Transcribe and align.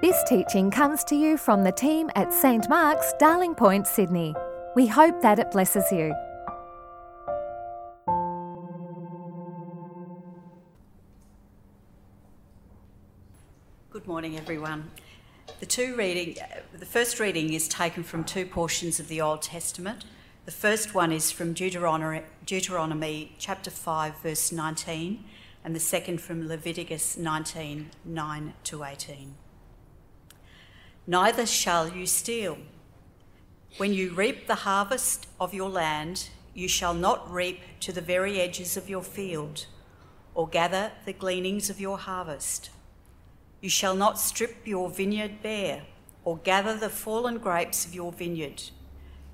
This 0.00 0.22
teaching 0.28 0.70
comes 0.70 1.02
to 1.04 1.16
you 1.16 1.36
from 1.36 1.64
the 1.64 1.72
team 1.72 2.08
at 2.14 2.32
St 2.32 2.68
Mark's, 2.68 3.12
Darling 3.18 3.56
Point, 3.56 3.84
Sydney. 3.84 4.32
We 4.76 4.86
hope 4.86 5.20
that 5.22 5.40
it 5.40 5.50
blesses 5.50 5.90
you. 5.90 6.14
Good 13.90 14.06
morning, 14.06 14.36
everyone. 14.36 14.88
The 15.58 15.66
two 15.66 15.96
reading, 15.96 16.36
the 16.72 16.86
first 16.86 17.18
reading 17.18 17.52
is 17.52 17.66
taken 17.66 18.04
from 18.04 18.22
two 18.22 18.46
portions 18.46 19.00
of 19.00 19.08
the 19.08 19.20
Old 19.20 19.42
Testament. 19.42 20.04
The 20.44 20.52
first 20.52 20.94
one 20.94 21.10
is 21.10 21.32
from 21.32 21.54
Deuteronomy, 21.54 22.22
Deuteronomy 22.46 23.34
chapter 23.40 23.72
5, 23.72 24.18
verse 24.18 24.52
19, 24.52 25.24
and 25.64 25.74
the 25.74 25.80
second 25.80 26.20
from 26.20 26.46
Leviticus 26.46 27.16
19, 27.16 27.90
9 28.04 28.54
to 28.62 28.84
18. 28.84 29.34
Neither 31.10 31.46
shall 31.46 31.88
you 31.88 32.04
steal. 32.04 32.58
When 33.78 33.94
you 33.94 34.12
reap 34.12 34.46
the 34.46 34.66
harvest 34.66 35.26
of 35.40 35.54
your 35.54 35.70
land, 35.70 36.28
you 36.52 36.68
shall 36.68 36.92
not 36.92 37.32
reap 37.32 37.60
to 37.80 37.92
the 37.92 38.02
very 38.02 38.38
edges 38.38 38.76
of 38.76 38.90
your 38.90 39.02
field, 39.02 39.64
or 40.34 40.46
gather 40.46 40.92
the 41.06 41.14
gleanings 41.14 41.70
of 41.70 41.80
your 41.80 41.96
harvest. 41.96 42.68
You 43.62 43.70
shall 43.70 43.94
not 43.94 44.18
strip 44.18 44.66
your 44.66 44.90
vineyard 44.90 45.42
bare, 45.42 45.84
or 46.24 46.36
gather 46.36 46.76
the 46.76 46.90
fallen 46.90 47.38
grapes 47.38 47.86
of 47.86 47.94
your 47.94 48.12
vineyard. 48.12 48.64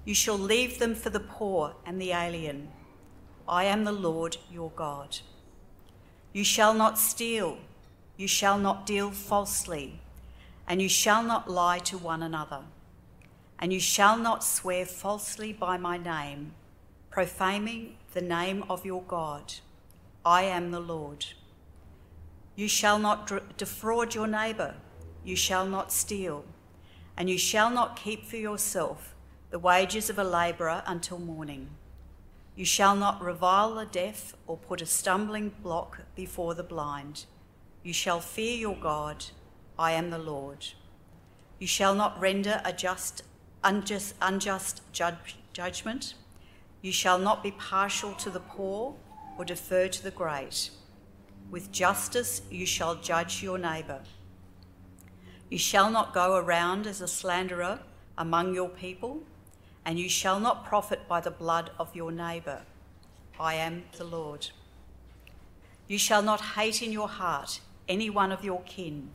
You 0.05 0.15
shall 0.15 0.39
leave 0.39 0.79
them 0.79 0.95
for 0.95 1.11
the 1.11 1.19
poor 1.19 1.75
and 1.85 2.01
the 2.01 2.13
alien. 2.13 2.69
I 3.49 3.65
am 3.65 3.83
the 3.83 3.91
Lord 3.91 4.37
your 4.49 4.71
God. 4.77 5.19
You 6.33 6.45
shall 6.45 6.73
not 6.73 7.01
steal. 7.01 7.59
You 8.17 8.29
shall 8.29 8.61
not 8.61 8.87
deal 8.87 9.11
falsely 9.11 10.01
and 10.67 10.81
you 10.81 10.89
shall 10.89 11.23
not 11.23 11.51
lie 11.51 11.79
to 11.81 11.99
one 11.99 12.23
another. 12.23 12.61
And 13.59 13.73
you 13.73 13.81
shall 13.81 14.17
not 14.17 14.43
swear 14.43 14.85
falsely 14.85 15.53
by 15.53 15.77
my 15.77 15.97
name, 15.97 16.53
profaning 17.11 17.97
the 18.13 18.21
name 18.21 18.65
of 18.69 18.85
your 18.85 19.03
God. 19.03 19.55
I 20.25 20.43
am 20.45 20.71
the 20.71 20.81
Lord. 20.81 21.27
You 22.57 22.69
shall 22.69 22.99
not 22.99 23.57
defraud 23.57 24.15
your 24.15 24.27
neighbour. 24.27 24.75
You 25.25 25.37
shall 25.37 25.67
not 25.67 25.93
steal. 25.93 26.45
And 27.17 27.31
you 27.31 27.39
shall 27.39 27.71
not 27.71 27.97
keep 27.97 28.27
for 28.27 28.37
yourself 28.37 29.15
the 29.51 29.59
wages 29.59 30.11
of 30.11 30.19
a 30.19 30.25
labourer 30.25 30.83
until 30.87 31.19
morning. 31.19 31.69
You 32.57 32.65
shall 32.65 32.97
not 32.97 33.23
revile 33.23 33.75
the 33.75 33.85
deaf 33.85 34.35
or 34.47 34.57
put 34.57 34.81
a 34.81 34.87
stumbling 34.87 35.53
block 35.63 36.01
before 36.15 36.55
the 36.55 36.63
blind. 36.63 37.27
You 37.83 37.93
shall 37.93 38.21
fear 38.21 38.57
your 38.57 38.77
God 38.77 39.27
I 39.79 39.93
am 39.93 40.11
the 40.11 40.19
Lord. 40.19 40.67
You 41.59 41.67
shall 41.67 41.95
not 41.95 42.21
render 42.21 42.61
a 42.65 42.73
just, 42.73 43.23
unjust, 43.63 44.15
unjust 44.21 44.83
judge, 44.93 45.37
judgment. 45.53 46.15
You 46.83 46.93
shall 46.93 47.19
not 47.19 47.43
be 47.43 47.51
partial 47.51 48.13
to 48.15 48.31
the 48.31 48.41
poor 48.41 48.95
or 49.37 49.45
defer 49.45 49.89
to 49.89 50.03
the 50.03 50.11
great. 50.11 50.71
With 51.51 51.73
justice 51.73 52.43
you 52.51 52.67
shall 52.67 52.97
judge 52.97 53.43
your 53.43 53.59
neighbour. 53.59 54.01
You 55.51 55.59
shall 55.59 55.91
not 55.91 56.15
go 56.15 56.37
around 56.37 56.87
as 56.87 57.01
a 57.01 57.09
slanderer 57.09 57.81
among 58.17 58.55
your 58.55 58.69
people, 58.69 59.23
and 59.85 59.99
you 59.99 60.09
shall 60.09 60.41
not 60.41 60.65
profit 60.65 61.07
by 61.09 61.21
the 61.21 61.31
blood 61.31 61.71
of 61.79 61.95
your 61.95 62.11
neighbour. 62.11 62.63
I 63.39 63.55
am 63.55 63.85
the 63.97 64.05
Lord. 64.05 64.49
You 65.87 65.99
shall 65.99 66.23
not 66.23 66.41
hate 66.41 66.83
in 66.83 66.93
your 66.93 67.09
heart 67.09 67.61
any 67.89 68.09
one 68.09 68.33
of 68.33 68.45
your 68.45 68.63
kin. 68.63 69.11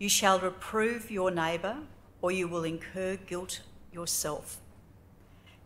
You 0.00 0.08
shall 0.08 0.40
reprove 0.40 1.10
your 1.10 1.30
neighbour, 1.30 1.76
or 2.22 2.32
you 2.32 2.48
will 2.48 2.64
incur 2.64 3.16
guilt 3.16 3.60
yourself. 3.92 4.56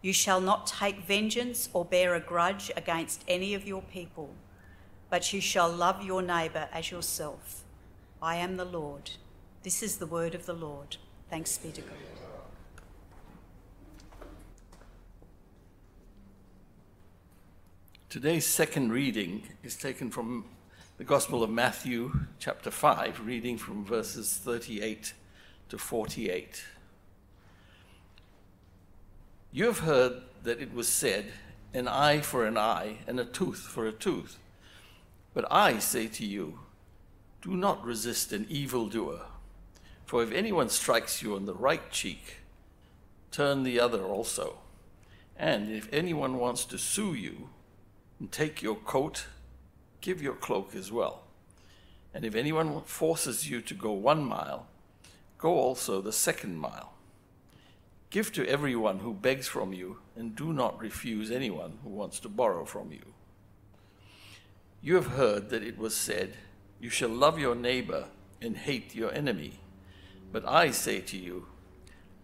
You 0.03 0.13
shall 0.13 0.41
not 0.41 0.67
take 0.67 1.07
vengeance 1.07 1.69
or 1.73 1.85
bear 1.85 2.17
a 2.17 2.21
grudge 2.21 2.69
against 2.77 3.25
any 3.29 3.55
of 3.55 3.65
your 3.65 3.81
people, 3.81 4.35
but 5.09 5.33
you 5.33 5.41
shall 5.41 5.71
love 5.71 6.05
your 6.05 6.21
neighbour 6.21 6.69
as 6.73 6.91
yourself. 6.91 7.63
I 8.21 8.35
am 8.35 8.57
the 8.57 8.65
Lord. 8.65 9.13
This 9.63 9.85
is 9.85 9.99
the 9.99 10.07
word 10.07 10.35
of 10.35 10.47
the 10.47 10.53
Lord. 10.53 10.97
Thanks 11.31 11.57
be 11.57 11.71
to 11.71 11.81
God. 11.81 11.93
Today's 18.09 18.47
second 18.47 18.91
reading 18.91 19.45
is 19.63 19.77
taken 19.77 20.11
from 20.11 20.47
the 20.97 21.03
Gospel 21.03 21.43
of 21.43 21.51
Matthew, 21.51 22.13
chapter 22.39 22.71
5, 22.71 23.27
reading 23.27 23.59
from 23.59 23.85
verses 23.85 24.37
38 24.37 25.13
to 25.69 25.77
48. 25.77 26.65
You 29.51 29.65
have 29.65 29.81
heard 29.81 30.23
that 30.45 30.61
it 30.63 30.73
was 30.73 30.87
said, 30.87 31.33
an 31.73 31.89
eye 31.89 32.21
for 32.21 32.47
an 32.47 32.57
eye 32.57 32.99
and 33.09 33.19
a 33.19 33.25
tooth 33.25 33.59
for 33.59 33.89
a 33.89 33.93
tooth. 33.93 34.39
But 35.33 35.51
I 35.51 35.81
say 35.81 36.07
to 36.07 36.25
you, 36.25 36.61
do 37.43 37.57
not 37.57 37.85
resist 37.85 38.33
an 38.33 38.47
evildoer. 38.49 39.23
For 40.07 40.23
if 40.23 40.31
anyone 40.31 40.69
strikes 40.69 41.23
you 41.23 41.35
on 41.35 41.47
the 41.47 41.55
right 41.55 41.91
cheek, 41.91 42.37
turn 43.33 43.65
the 43.65 43.81
other 43.81 44.05
also. 44.05 44.59
And 45.37 45.73
if 45.73 45.93
anyone 45.93 46.39
wants 46.39 46.65
to 46.67 46.79
sue 46.79 47.15
you 47.15 47.49
and 48.21 48.31
take 48.31 48.63
your 48.63 48.77
coat, 48.77 49.27
give 50.05 50.21
your 50.21 50.35
cloak 50.35 50.77
as 50.77 50.93
well. 50.93 51.23
And 52.13 52.27
if 52.27 52.35
anyone 52.35 52.83
forces 52.83 53.49
you 53.49 53.63
to 53.63 53.75
go 53.75 53.91
one 53.93 54.23
mile, 54.23 54.67
go 55.39 55.55
also 55.55 56.03
the 56.03 56.13
second 56.13 56.59
mile. 56.59 56.93
Give 58.11 58.31
to 58.35 58.47
everyone 58.47 58.99
who 58.99 59.15
begs 59.15 59.49
from 59.49 59.73
you, 59.73 59.97
and 60.15 60.37
do 60.37 60.53
not 60.53 60.79
refuse 60.79 61.31
anyone 61.31 61.79
who 61.83 61.89
wants 61.89 62.21
to 62.21 62.29
borrow 62.29 62.67
from 62.67 62.93
you. 62.93 63.15
You 64.83 64.97
have 64.97 65.07
heard 65.07 65.49
that 65.49 65.63
it 65.63 65.79
was 65.79 65.97
said, 65.97 66.37
You 66.79 66.91
shall 66.91 67.09
love 67.09 67.39
your 67.39 67.55
neighbor 67.55 68.05
and 68.43 68.59
hate 68.59 68.95
your 68.95 69.11
enemy. 69.11 69.59
But 70.31 70.47
I 70.47 70.71
say 70.71 71.01
to 71.01 71.17
you, 71.17 71.47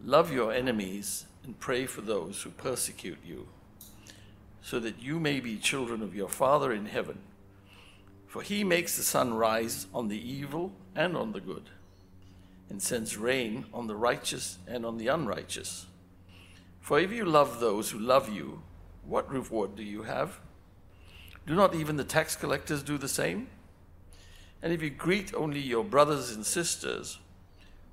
Love 0.04 0.30
your 0.30 0.52
enemies 0.52 1.24
and 1.44 1.58
pray 1.58 1.86
for 1.86 2.02
those 2.02 2.42
who 2.42 2.50
persecute 2.50 3.18
you, 3.24 3.48
so 4.62 4.78
that 4.80 5.02
you 5.02 5.18
may 5.18 5.40
be 5.40 5.56
children 5.56 6.02
of 6.02 6.14
your 6.14 6.28
Father 6.28 6.72
in 6.72 6.84
heaven. 6.84 7.18
For 8.30 8.42
he 8.42 8.62
makes 8.62 8.96
the 8.96 9.02
sun 9.02 9.34
rise 9.34 9.88
on 9.92 10.06
the 10.06 10.30
evil 10.32 10.70
and 10.94 11.16
on 11.16 11.32
the 11.32 11.40
good, 11.40 11.68
and 12.68 12.80
sends 12.80 13.16
rain 13.16 13.64
on 13.74 13.88
the 13.88 13.96
righteous 13.96 14.58
and 14.68 14.86
on 14.86 14.98
the 14.98 15.08
unrighteous. 15.08 15.86
For 16.80 17.00
if 17.00 17.10
you 17.10 17.24
love 17.24 17.58
those 17.58 17.90
who 17.90 17.98
love 17.98 18.32
you, 18.32 18.62
what 19.04 19.28
reward 19.28 19.74
do 19.74 19.82
you 19.82 20.04
have? 20.04 20.38
Do 21.44 21.56
not 21.56 21.74
even 21.74 21.96
the 21.96 22.04
tax 22.04 22.36
collectors 22.36 22.84
do 22.84 22.98
the 22.98 23.08
same? 23.08 23.48
And 24.62 24.72
if 24.72 24.80
you 24.80 24.90
greet 24.90 25.34
only 25.34 25.58
your 25.58 25.82
brothers 25.82 26.30
and 26.30 26.46
sisters, 26.46 27.18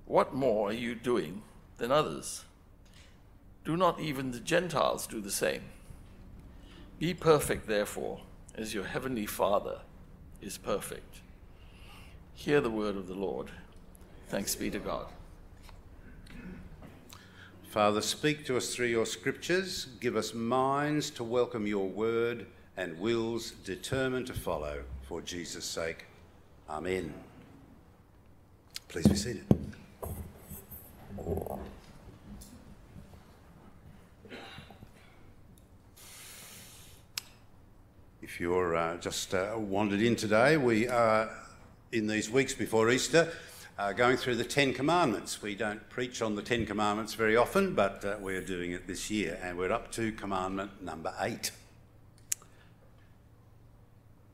what 0.05 0.35
more 0.35 0.69
are 0.69 0.73
you 0.73 0.93
doing 0.93 1.41
than 1.79 1.91
others? 1.91 2.45
Do 3.65 3.75
not 3.75 3.99
even 3.99 4.29
the 4.29 4.39
Gentiles 4.39 5.07
do 5.07 5.19
the 5.19 5.31
same? 5.31 5.63
Be 6.99 7.15
perfect, 7.15 7.65
therefore, 7.65 8.21
as 8.53 8.75
your 8.75 8.83
heavenly 8.83 9.25
Father 9.25 9.79
is 10.41 10.57
perfect. 10.57 11.21
Hear 12.33 12.61
the 12.61 12.69
word 12.69 12.95
of 12.95 13.07
the 13.07 13.15
Lord. 13.15 13.49
Thanks 14.29 14.55
be 14.55 14.69
to 14.69 14.79
God. 14.79 15.07
Father, 17.69 18.01
speak 18.01 18.45
to 18.45 18.57
us 18.57 18.73
through 18.73 18.87
your 18.87 19.05
scriptures. 19.05 19.87
Give 19.99 20.15
us 20.15 20.33
minds 20.33 21.09
to 21.11 21.23
welcome 21.23 21.67
your 21.67 21.87
word 21.87 22.47
and 22.75 22.99
wills 22.99 23.51
determined 23.51 24.27
to 24.27 24.33
follow 24.33 24.83
for 25.03 25.21
Jesus' 25.21 25.65
sake. 25.65 26.05
Amen. 26.69 27.13
Please 28.88 29.07
be 29.07 29.15
seated. 29.15 29.45
If 38.38 38.42
you're 38.42 38.75
uh, 38.75 38.98
just 38.98 39.34
uh, 39.34 39.56
wandered 39.57 40.00
in 40.00 40.16
today, 40.16 40.57
we 40.57 40.88
are 40.88 41.28
in 41.92 42.06
these 42.06 42.30
weeks 42.30 42.54
before 42.54 42.92
Easter 42.92 43.31
uh, 43.80 43.94
going 43.94 44.16
through 44.16 44.36
the 44.36 44.44
Ten 44.44 44.75
Commandments. 44.75 45.42
We 45.42 45.56
don't 45.56 45.89
preach 45.89 46.22
on 46.22 46.36
the 46.36 46.44
Ten 46.44 46.68
Commandments 46.68 47.16
very 47.16 47.36
often, 47.36 47.74
but 47.74 48.06
uh, 48.06 48.18
we're 48.19 48.44
doing 48.44 48.74
it 48.74 48.86
this 48.86 49.10
year, 49.10 49.39
and 49.42 49.57
we're 49.57 49.72
up 49.72 49.92
to 49.94 50.12
commandment 50.12 50.84
number 50.84 51.16
eight. 51.19 51.50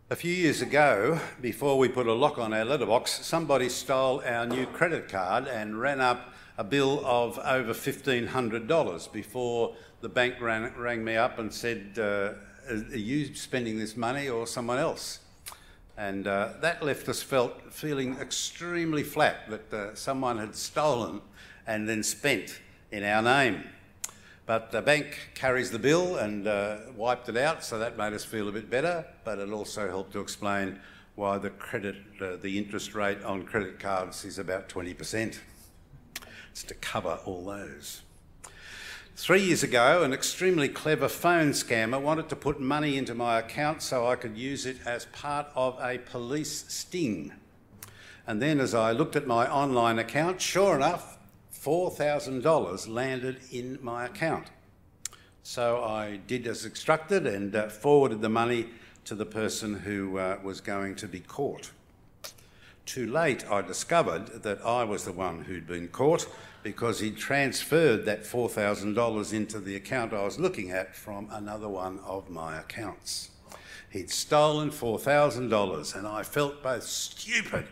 A 0.10 0.18
few 0.18 0.34
years 0.34 0.62
ago, 0.62 1.22
before 1.40 1.78
we 1.78 1.88
put 1.88 2.06
a 2.06 2.14
lock 2.14 2.38
on 2.38 2.52
our 2.54 2.66
letterbox, 2.66 3.26
somebody 3.26 3.70
stole 3.70 4.22
our 4.26 4.46
new 4.46 4.66
credit 4.66 5.08
card 5.08 5.48
and 5.48 5.80
ran 5.80 6.02
up 6.02 6.34
a 6.58 6.66
bill 6.66 7.02
of 7.06 7.40
over 7.40 7.74
$1,500 7.74 9.14
before 9.14 9.76
the 10.02 10.10
bank 10.10 10.42
ran, 10.42 10.74
rang 10.78 11.06
me 11.06 11.16
up 11.16 11.40
and 11.40 11.54
said, 11.54 11.98
uh, 11.98 12.34
are 12.69 12.98
you 12.98 13.33
spending 13.36 13.77
this 13.77 13.98
money 13.98 14.30
or 14.30 14.48
someone 14.48 14.77
else? 14.77 15.19
And 15.98 16.27
uh, 16.27 16.54
that 16.62 16.81
left 16.81 17.07
us 17.07 17.21
felt 17.21 17.71
feeling 17.71 18.18
extremely 18.18 19.04
flat 19.04 19.50
that 19.50 19.74
uh, 19.74 19.95
someone 19.95 20.39
had 20.39 20.56
stolen 20.56 21.21
and 21.68 21.88
then 21.88 22.04
spent 22.04 22.60
in 22.92 23.04
our 23.04 23.21
name. 23.21 23.63
But 24.45 24.71
the 24.71 24.81
bank 24.81 25.31
carries 25.36 25.71
the 25.71 25.80
bill 25.80 26.18
and 26.18 26.48
uh, 26.48 26.77
wiped 26.98 27.30
it 27.30 27.38
out, 27.38 27.63
so 27.63 27.80
that 27.80 27.98
made 27.98 28.13
us 28.13 28.25
feel 28.25 28.50
a 28.50 28.51
bit 28.51 28.69
better. 28.69 29.06
But 29.24 29.39
it 29.39 29.51
also 29.51 29.88
helped 29.88 30.13
to 30.13 30.19
explain 30.19 30.80
why 31.16 31.38
the 31.38 31.51
credit, 31.51 31.98
uh, 32.19 32.36
the 32.38 32.57
interest 32.57 32.95
rate 32.95 33.24
on 33.24 33.45
credit 33.45 33.80
cards 33.80 34.25
is 34.25 34.39
about 34.39 34.68
20%. 34.68 35.38
It's 36.51 36.63
to 36.63 36.74
cover 36.75 37.19
all 37.25 37.45
those. 37.45 38.01
Three 39.15 39.44
years 39.44 39.62
ago, 39.62 40.01
an 40.01 40.12
extremely 40.12 40.68
clever 40.68 41.07
phone 41.07 41.51
scammer 41.51 42.01
wanted 42.01 42.30
to 42.30 42.36
put 42.36 42.60
money 42.60 42.98
into 42.98 43.13
my 43.13 43.38
account 43.38 43.83
so 43.83 44.07
I 44.07 44.15
could 44.15 44.36
use 44.36 44.65
it 44.65 44.77
as 44.88 45.06
part 45.06 45.45
of 45.54 45.80
a 45.80 46.00
police 46.00 46.65
sting. 46.68 47.31
And 48.25 48.42
then, 48.42 48.60
as 48.60 48.74
I 48.74 48.92
looked 48.92 49.15
at 49.15 49.27
my 49.27 49.48
online 49.48 50.00
account, 50.00 50.42
sure 50.42 50.75
enough, 50.75 51.19
$4,000 51.54 52.89
landed 52.89 53.39
in 53.51 53.77
my 53.83 54.06
account. 54.06 54.48
So 55.44 55.83
I 55.83 56.19
did 56.25 56.48
as 56.48 56.66
instructed 56.66 57.27
and 57.27 57.56
uh, 57.56 57.69
forwarded 57.69 58.21
the 58.21 58.30
money 58.30 58.69
to 59.06 59.13
the 59.13 59.27
person 59.27 59.75
who 59.75 60.18
uh, 60.18 60.39
was 60.44 60.59
going 60.59 60.95
to 60.95 61.07
be 61.07 61.19
caught. 61.19 61.69
Too 62.88 63.06
late, 63.06 63.45
I 63.50 63.62
discovered 63.62 64.42
that 64.42 64.66
I 64.66 64.83
was 64.83 65.06
the 65.06 65.13
one 65.13 65.44
who'd 65.44 65.68
been 65.68 65.89
caught 65.89 66.27
because 66.63 67.00
he'd 67.00 67.18
transferred 67.18 68.06
that 68.06 68.24
$4,000 68.24 69.33
into 69.33 69.60
the 69.60 69.75
account 69.75 70.13
I 70.13 70.24
was 70.24 70.39
looking 70.39 70.71
at 70.71 70.95
from 70.95 71.27
another 71.31 71.69
one 71.69 72.00
of 72.00 72.30
my 72.30 72.57
accounts. 72.57 73.30
He'd 73.89 74.10
stolen 74.10 74.71
$4,000 74.71 75.95
and 75.95 76.07
I 76.07 76.24
felt 76.24 76.63
both 76.63 76.83
stupid 76.83 77.65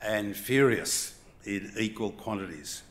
and 0.00 0.34
furious 0.34 1.18
in 1.44 1.72
equal 1.78 2.12
quantities. 2.12 2.82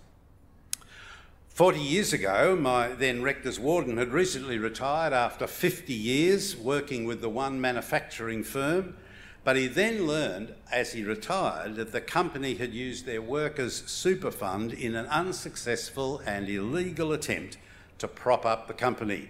40 1.50 1.80
years 1.80 2.14
ago, 2.14 2.56
my 2.56 2.90
then 2.90 3.22
rector's 3.22 3.60
warden 3.60 3.98
had 3.98 4.14
recently 4.14 4.58
retired 4.58 5.12
after 5.12 5.46
50 5.46 5.94
years 5.94 6.56
working 6.56 7.06
with 7.06 7.22
the 7.22 7.30
one 7.30 7.60
manufacturing 7.60 8.44
firm, 8.44 8.96
but 9.44 9.56
he 9.56 9.68
then 9.68 10.06
learned 10.06 10.54
as 10.72 10.94
he 10.94 11.04
retired 11.04 11.76
that 11.76 11.92
the 11.92 12.02
company 12.02 12.56
had 12.56 12.74
used 12.74 13.06
their 13.06 13.22
workers' 13.22 13.84
super 13.88 14.32
fund 14.32 14.74
in 14.74 14.96
an 14.96 15.06
unsuccessful 15.08 16.22
and 16.26 16.50
illegal 16.50 17.12
attempt 17.12 17.58
to 17.98 18.08
prop 18.08 18.46
up 18.46 18.68
the 18.68 18.74
company. 18.74 19.30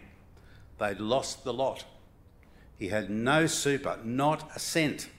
They'd 0.79 0.99
lost 0.99 1.43
the 1.43 1.53
lot. 1.53 1.85
He 2.77 2.89
had 2.89 3.09
no 3.09 3.45
super, 3.47 3.97
not 4.03 4.49
a 4.55 4.59
cent 4.59 5.09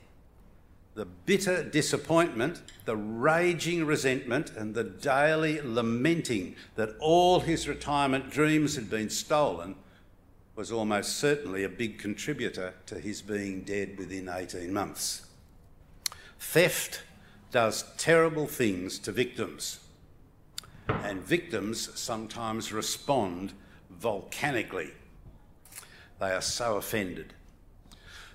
the 0.94 1.06
bitter 1.06 1.62
disappointment, 1.62 2.60
the 2.84 2.96
raging 2.96 3.86
resentment, 3.86 4.50
and 4.50 4.74
the 4.74 4.84
daily 4.84 5.60
lamenting 5.60 6.56
that 6.74 6.96
all 6.98 7.40
his 7.40 7.68
retirement 7.68 8.30
dreams 8.30 8.74
had 8.74 8.90
been 8.90 9.08
stolen 9.08 9.76
was 10.60 10.70
almost 10.70 11.16
certainly 11.16 11.64
a 11.64 11.70
big 11.70 11.98
contributor 11.98 12.74
to 12.84 12.96
his 12.96 13.22
being 13.22 13.62
dead 13.62 13.96
within 13.96 14.28
18 14.28 14.70
months. 14.70 15.24
Theft 16.38 17.02
does 17.50 17.86
terrible 17.96 18.46
things 18.46 18.98
to 18.98 19.10
victims, 19.10 19.80
and 20.86 21.22
victims 21.22 21.98
sometimes 21.98 22.74
respond 22.74 23.54
volcanically. 23.88 24.90
They 26.18 26.30
are 26.30 26.42
so 26.42 26.76
offended. 26.76 27.32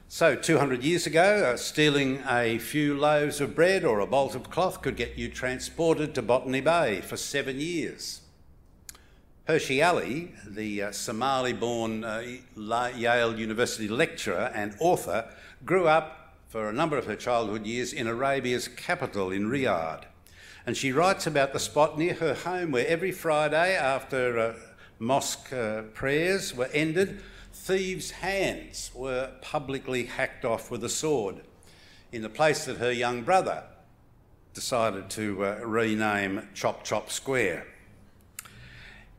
So, 0.07 0.35
200 0.35 0.83
years 0.83 1.05
ago, 1.05 1.51
uh, 1.53 1.57
stealing 1.57 2.23
a 2.27 2.57
few 2.57 2.97
loaves 2.97 3.39
of 3.39 3.53
bread 3.53 3.85
or 3.85 3.99
a 3.99 4.07
bolt 4.07 4.33
of 4.33 4.49
cloth 4.49 4.81
could 4.81 4.95
get 4.95 5.15
you 5.15 5.29
transported 5.29 6.15
to 6.15 6.23
Botany 6.23 6.61
Bay 6.61 7.01
for 7.01 7.17
seven 7.17 7.59
years. 7.59 8.21
Hirsi 9.47 9.87
Ali, 9.87 10.31
the 10.43 10.81
uh, 10.81 10.91
Somali 10.91 11.53
born 11.53 12.03
uh, 12.03 12.23
Yale 12.55 13.39
University 13.39 13.87
lecturer 13.87 14.51
and 14.55 14.75
author, 14.79 15.29
grew 15.63 15.87
up 15.87 16.33
for 16.47 16.67
a 16.67 16.73
number 16.73 16.97
of 16.97 17.05
her 17.05 17.15
childhood 17.15 17.63
years 17.67 17.93
in 17.93 18.07
Arabia's 18.07 18.67
capital, 18.67 19.29
in 19.29 19.47
Riyadh. 19.47 20.05
And 20.65 20.75
she 20.75 20.91
writes 20.91 21.27
about 21.27 21.53
the 21.53 21.59
spot 21.59 21.95
near 21.95 22.15
her 22.15 22.33
home 22.33 22.71
where 22.71 22.87
every 22.87 23.11
Friday, 23.11 23.75
after 23.75 24.39
uh, 24.39 24.53
mosque 24.97 25.53
uh, 25.53 25.83
prayers 25.93 26.55
were 26.55 26.69
ended, 26.73 27.21
thieves' 27.53 28.09
hands 28.09 28.89
were 28.95 29.29
publicly 29.43 30.05
hacked 30.05 30.43
off 30.43 30.71
with 30.71 30.83
a 30.83 30.89
sword 30.89 31.41
in 32.11 32.23
the 32.23 32.29
place 32.29 32.65
that 32.65 32.77
her 32.77 32.91
young 32.91 33.21
brother 33.21 33.61
decided 34.55 35.07
to 35.11 35.45
uh, 35.45 35.59
rename 35.63 36.47
Chop 36.55 36.83
Chop 36.83 37.11
Square. 37.11 37.67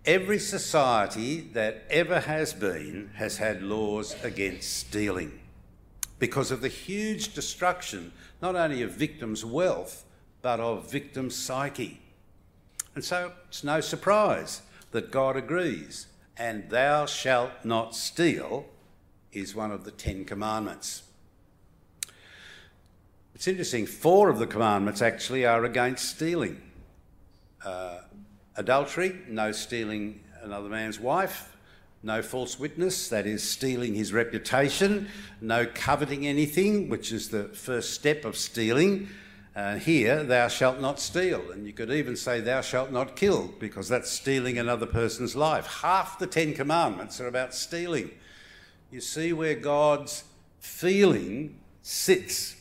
Every 0.07 0.39
society 0.39 1.41
that 1.55 1.85
ever 1.91 2.21
has 2.21 2.53
been 2.53 3.11
has 3.17 3.39
had 3.39 3.61
laws 3.61 4.15
against 4.23 4.73
stealing 4.73 5.41
because 6.21 6.53
of 6.53 6.61
the 6.61 6.69
huge 6.69 7.35
destruction 7.35 8.13
not 8.41 8.55
only 8.55 8.83
of 8.83 8.93
victims' 8.93 9.45
wealth 9.45 10.05
but 10.43 10.61
of 10.61 10.89
victims' 10.89 11.35
psyche. 11.35 12.01
And 12.95 13.05
so 13.05 13.33
it's 13.49 13.65
no 13.65 13.81
surprise 13.81 14.63
that 14.93 15.11
God 15.11 15.37
agrees 15.37 16.07
and 16.37 16.71
thou 16.71 17.07
shalt 17.07 17.65
not 17.65 17.97
steal 17.97 18.67
is 19.33 19.57
one 19.57 19.73
of 19.73 19.85
the 19.85 19.91
Ten 19.91 20.25
Commandments. 20.25 21.03
It's 23.35 23.49
interesting, 23.49 23.87
four 23.87 24.31
of 24.31 24.39
the 24.39 24.47
commandments 24.47 25.03
actually 25.03 25.45
are 25.45 25.65
against 25.65 26.09
stealing. 26.09 26.63
Uh, 27.65 27.99
adultery, 28.57 29.17
no 29.29 29.53
stealing 29.53 30.21
another 30.43 30.69
man's 30.69 31.01
wife. 31.01 31.53
No 32.03 32.23
false 32.23 32.59
witness, 32.59 33.09
that 33.09 33.27
is 33.27 33.43
stealing 33.43 33.95
his 33.95 34.13
reputation. 34.13 35.09
No 35.41 35.67
coveting 35.67 36.27
anything, 36.27 36.89
which 36.89 37.11
is 37.11 37.31
the 37.31 37.45
first 37.45 37.95
step 37.95 38.25
of 38.25 38.37
stealing. 38.37 39.09
Uh, 39.57 39.77
here, 39.77 40.23
thou 40.23 40.49
shalt 40.49 40.81
not 40.81 41.01
steal. 41.01 41.51
And 41.51 41.67
you 41.67 41.73
could 41.73 41.91
even 41.91 42.15
say, 42.15 42.41
thou 42.41 42.61
shalt 42.61 42.93
not 42.93 43.17
kill, 43.17 43.55
because 43.59 43.89
that's 43.89 44.11
stealing 44.11 44.59
another 44.59 44.87
person's 44.87 45.35
life. 45.35 45.81
Half 45.81 46.19
the 46.19 46.27
Ten 46.27 46.53
Commandments 46.53 47.21
are 47.21 47.27
about 47.27 47.55
stealing. 47.55 48.11
You 48.91 49.01
see 49.01 49.33
where 49.33 49.55
God's 49.55 50.25
feeling 50.61 51.59
sits. 51.83 52.56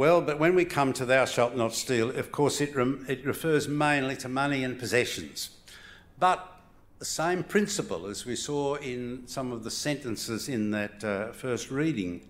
Well, 0.00 0.22
but 0.22 0.38
when 0.38 0.54
we 0.54 0.64
come 0.64 0.94
to 0.94 1.04
thou 1.04 1.26
shalt 1.26 1.54
not 1.54 1.74
steal, 1.74 2.08
of 2.08 2.32
course, 2.32 2.62
it, 2.62 2.70
it 2.74 3.26
refers 3.26 3.68
mainly 3.68 4.16
to 4.16 4.30
money 4.30 4.64
and 4.64 4.78
possessions. 4.78 5.50
But 6.18 6.58
the 6.98 7.04
same 7.04 7.44
principle 7.44 8.06
as 8.06 8.24
we 8.24 8.34
saw 8.34 8.76
in 8.76 9.24
some 9.26 9.52
of 9.52 9.62
the 9.62 9.70
sentences 9.70 10.48
in 10.48 10.70
that 10.70 11.04
uh, 11.04 11.32
first 11.32 11.70
reading 11.70 12.26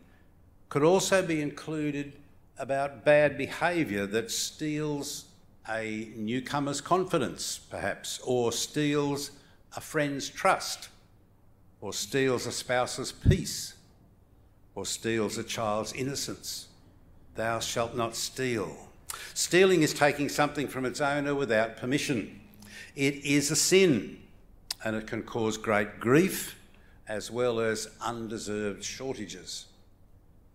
could 0.68 0.82
also 0.82 1.24
be 1.24 1.40
included 1.40 2.14
about 2.58 3.04
bad 3.04 3.38
behaviour 3.38 4.04
that 4.04 4.32
steals 4.32 5.26
a 5.68 6.10
newcomer's 6.16 6.80
confidence, 6.80 7.60
perhaps, 7.70 8.18
or 8.24 8.50
steals 8.50 9.30
a 9.76 9.80
friend's 9.80 10.28
trust, 10.28 10.88
or 11.80 11.92
steals 11.92 12.48
a 12.48 12.52
spouse's 12.52 13.12
peace, 13.12 13.74
or 14.74 14.84
steals 14.84 15.38
a 15.38 15.44
child's 15.44 15.92
innocence. 15.92 16.66
Thou 17.34 17.60
shalt 17.60 17.94
not 17.94 18.16
steal. 18.16 18.76
Stealing 19.34 19.82
is 19.82 19.94
taking 19.94 20.28
something 20.28 20.68
from 20.68 20.84
its 20.84 21.00
owner 21.00 21.34
without 21.34 21.76
permission. 21.76 22.40
It 22.94 23.16
is 23.24 23.50
a 23.50 23.56
sin, 23.56 24.18
and 24.84 24.96
it 24.96 25.06
can 25.06 25.22
cause 25.22 25.56
great 25.56 26.00
grief 26.00 26.56
as 27.08 27.30
well 27.30 27.58
as 27.60 27.88
undeserved 28.00 28.84
shortages. 28.84 29.66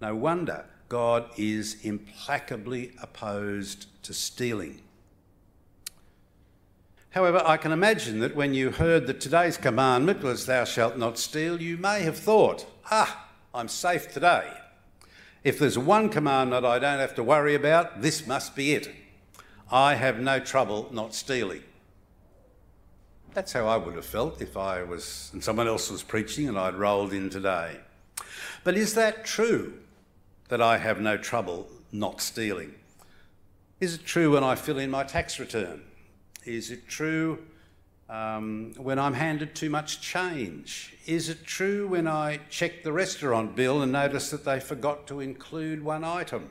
No 0.01 0.15
wonder 0.15 0.65
God 0.87 1.29
is 1.37 1.83
implacably 1.83 2.93
opposed 3.01 3.87
to 4.03 4.13
stealing. 4.13 4.81
However, 7.09 7.41
I 7.45 7.57
can 7.57 7.71
imagine 7.71 8.19
that 8.19 8.35
when 8.35 8.53
you 8.53 8.71
heard 8.71 9.07
that 9.07 9.21
today's 9.21 9.57
commandment 9.57 10.21
was, 10.21 10.45
Thou 10.45 10.65
shalt 10.65 10.97
not 10.97 11.17
steal, 11.17 11.61
you 11.61 11.77
may 11.77 12.01
have 12.03 12.17
thought, 12.17 12.65
Ah, 12.91 13.29
I'm 13.53 13.69
safe 13.69 14.11
today. 14.11 14.51
If 15.45 15.59
there's 15.59 15.77
one 15.77 16.09
commandment 16.09 16.65
I 16.65 16.79
don't 16.79 16.99
have 16.99 17.15
to 17.15 17.23
worry 17.23 17.55
about, 17.55 18.01
this 18.01 18.27
must 18.27 18.53
be 18.53 18.73
it. 18.73 18.93
I 19.71 19.95
have 19.95 20.19
no 20.19 20.41
trouble 20.41 20.89
not 20.91 21.15
stealing. 21.15 21.63
That's 23.33 23.53
how 23.53 23.67
I 23.67 23.77
would 23.77 23.95
have 23.95 24.05
felt 24.05 24.41
if 24.41 24.57
I 24.57 24.83
was 24.83 25.29
and 25.31 25.41
someone 25.41 25.67
else 25.67 25.89
was 25.89 26.03
preaching 26.03 26.49
and 26.49 26.59
I'd 26.59 26.75
rolled 26.75 27.13
in 27.13 27.29
today. 27.29 27.77
But 28.65 28.75
is 28.75 28.93
that 28.95 29.23
true? 29.23 29.75
that 30.49 30.61
I 30.61 30.77
have 30.77 31.01
no 31.01 31.17
trouble 31.17 31.67
not 31.91 32.21
stealing? 32.21 32.75
Is 33.79 33.95
it 33.95 34.05
true 34.05 34.33
when 34.33 34.43
I 34.43 34.55
fill 34.55 34.77
in 34.77 34.91
my 34.91 35.03
tax 35.03 35.39
return? 35.39 35.81
Is 36.45 36.71
it 36.71 36.87
true 36.87 37.39
um, 38.09 38.73
when 38.77 38.99
I'm 38.99 39.13
handed 39.13 39.55
too 39.55 39.69
much 39.69 40.01
change? 40.01 40.95
Is 41.05 41.29
it 41.29 41.45
true 41.45 41.87
when 41.87 42.07
I 42.07 42.39
check 42.49 42.83
the 42.83 42.91
restaurant 42.91 43.55
bill 43.55 43.81
and 43.81 43.91
notice 43.91 44.29
that 44.31 44.45
they 44.45 44.59
forgot 44.59 45.07
to 45.07 45.19
include 45.19 45.83
one 45.83 46.03
item? 46.03 46.49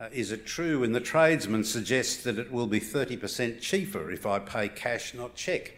Uh, 0.00 0.08
is 0.12 0.32
it 0.32 0.46
true 0.46 0.80
when 0.80 0.92
the 0.92 1.00
tradesman 1.00 1.62
suggests 1.62 2.22
that 2.22 2.38
it 2.38 2.50
will 2.50 2.66
be 2.66 2.80
30% 2.80 3.60
cheaper 3.60 4.10
if 4.10 4.24
I 4.24 4.38
pay 4.38 4.68
cash, 4.68 5.12
not 5.12 5.34
cheque, 5.34 5.76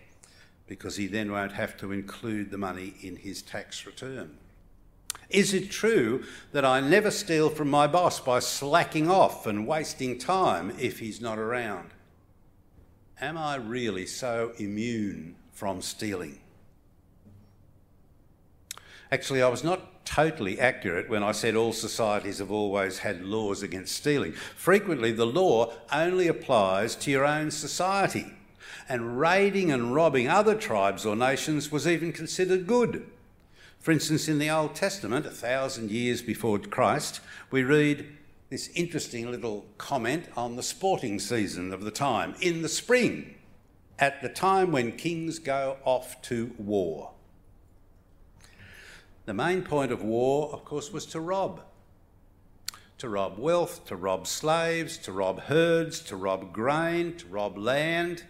because 0.69 0.97
he 0.97 1.09
then 1.09 1.33
won't 1.33 1.53
have 1.53 1.77
to 1.79 1.91
include 1.91 2.53
the 2.53 2.59
money 2.59 2.95
in 3.03 3.17
his 3.17 3.43
tax 3.43 3.85
return? 3.85 4.39
Is 5.29 5.55
it 5.55 5.71
true 5.71 6.25
that 6.53 6.65
I 6.65 6.81
never 6.81 7.11
steal 7.11 7.49
from 7.49 7.69
my 7.69 7.89
boss 7.89 8.21
by 8.21 8.39
slacking 8.39 9.11
off 9.11 9.47
and 9.47 9.67
wasting 9.67 10.19
time 10.19 10.73
if 10.79 11.01
he's 11.01 11.21
not 11.21 11.39
around? 11.39 11.91
Am 13.23 13.39
I 13.39 13.55
really 13.55 14.05
so 14.05 14.51
immune 14.59 15.37
from 15.53 15.81
stealing? 15.81 16.41
Actually, 19.13 19.41
I 19.41 19.49
was 19.49 19.63
not 19.63 20.05
totally 20.05 20.59
accurate 20.59 21.09
when 21.09 21.23
I 21.23 21.31
said 21.31 21.55
all 21.55 21.73
societies 21.73 22.39
have 22.39 22.51
always 22.51 22.99
had 22.99 23.25
laws 23.25 23.63
against 23.63 23.95
stealing. 23.95 24.33
Frequently, 24.33 25.13
the 25.13 25.25
law 25.25 25.73
only 25.93 26.27
applies 26.27 26.97
to 26.97 27.13
your 27.13 27.25
own 27.25 27.53
society, 27.53 28.27
and 28.89 29.21
raiding 29.21 29.71
and 29.71 29.95
robbing 29.95 30.27
other 30.27 30.57
tribes 30.57 31.07
or 31.07 31.15
nations 31.15 31.71
was 31.71 31.87
even 31.87 32.13
considered 32.13 32.67
good. 32.67 33.07
For 33.79 33.93
instance, 33.93 34.27
in 34.27 34.41
the 34.41 34.51
Old 34.51 34.75
Testament, 34.75 35.27
a 35.27 35.31
thousand 35.31 35.93
years 35.93 36.23
before 36.23 36.59
Christ, 36.59 37.21
we 37.53 37.63
read 37.63 38.05
this 38.53 38.69
interesting 38.75 39.31
little 39.31 39.65
comment 39.79 40.27
on 40.37 40.57
the 40.57 40.63
sporting 40.63 41.19
season 41.19 41.73
of 41.73 41.85
the 41.85 41.91
time. 41.91 42.35
In 42.43 42.61
the 42.61 42.69
spring, 42.69 43.35
at 43.99 44.21
the 44.21 44.29
time 44.29 44.71
when 44.73 44.93
kings 44.93 45.39
go 45.39 45.79
off 45.87 46.21
to 46.21 46.53
war. 46.59 47.13
The 49.25 49.33
main 49.33 49.63
point 49.63 49.91
of 49.91 50.03
war, 50.03 50.53
of 50.53 50.67
course, 50.67 50.93
was 50.93 51.07
to 51.07 51.21
rob. 51.21 51.63
To 52.99 53.09
rob 53.09 53.39
wealth, 53.39 53.87
to 53.87 53.97
rob 53.97 54.27
slaves, 54.27 54.99
to 54.99 55.13
rob 55.13 55.45
herds, 55.45 56.01
to 56.01 56.15
rob 56.15 56.53
grain, 56.53 57.17
to 57.17 57.27
rob 57.29 57.57
land. 57.57 58.25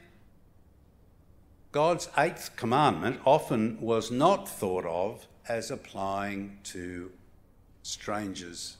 God's 1.72 2.08
eighth 2.16 2.52
commandment 2.54 3.18
often 3.24 3.76
was 3.80 4.12
not 4.12 4.48
thought 4.48 4.86
of 4.86 5.26
as 5.48 5.72
applying 5.72 6.58
to 6.62 7.10
strangers 7.82 8.76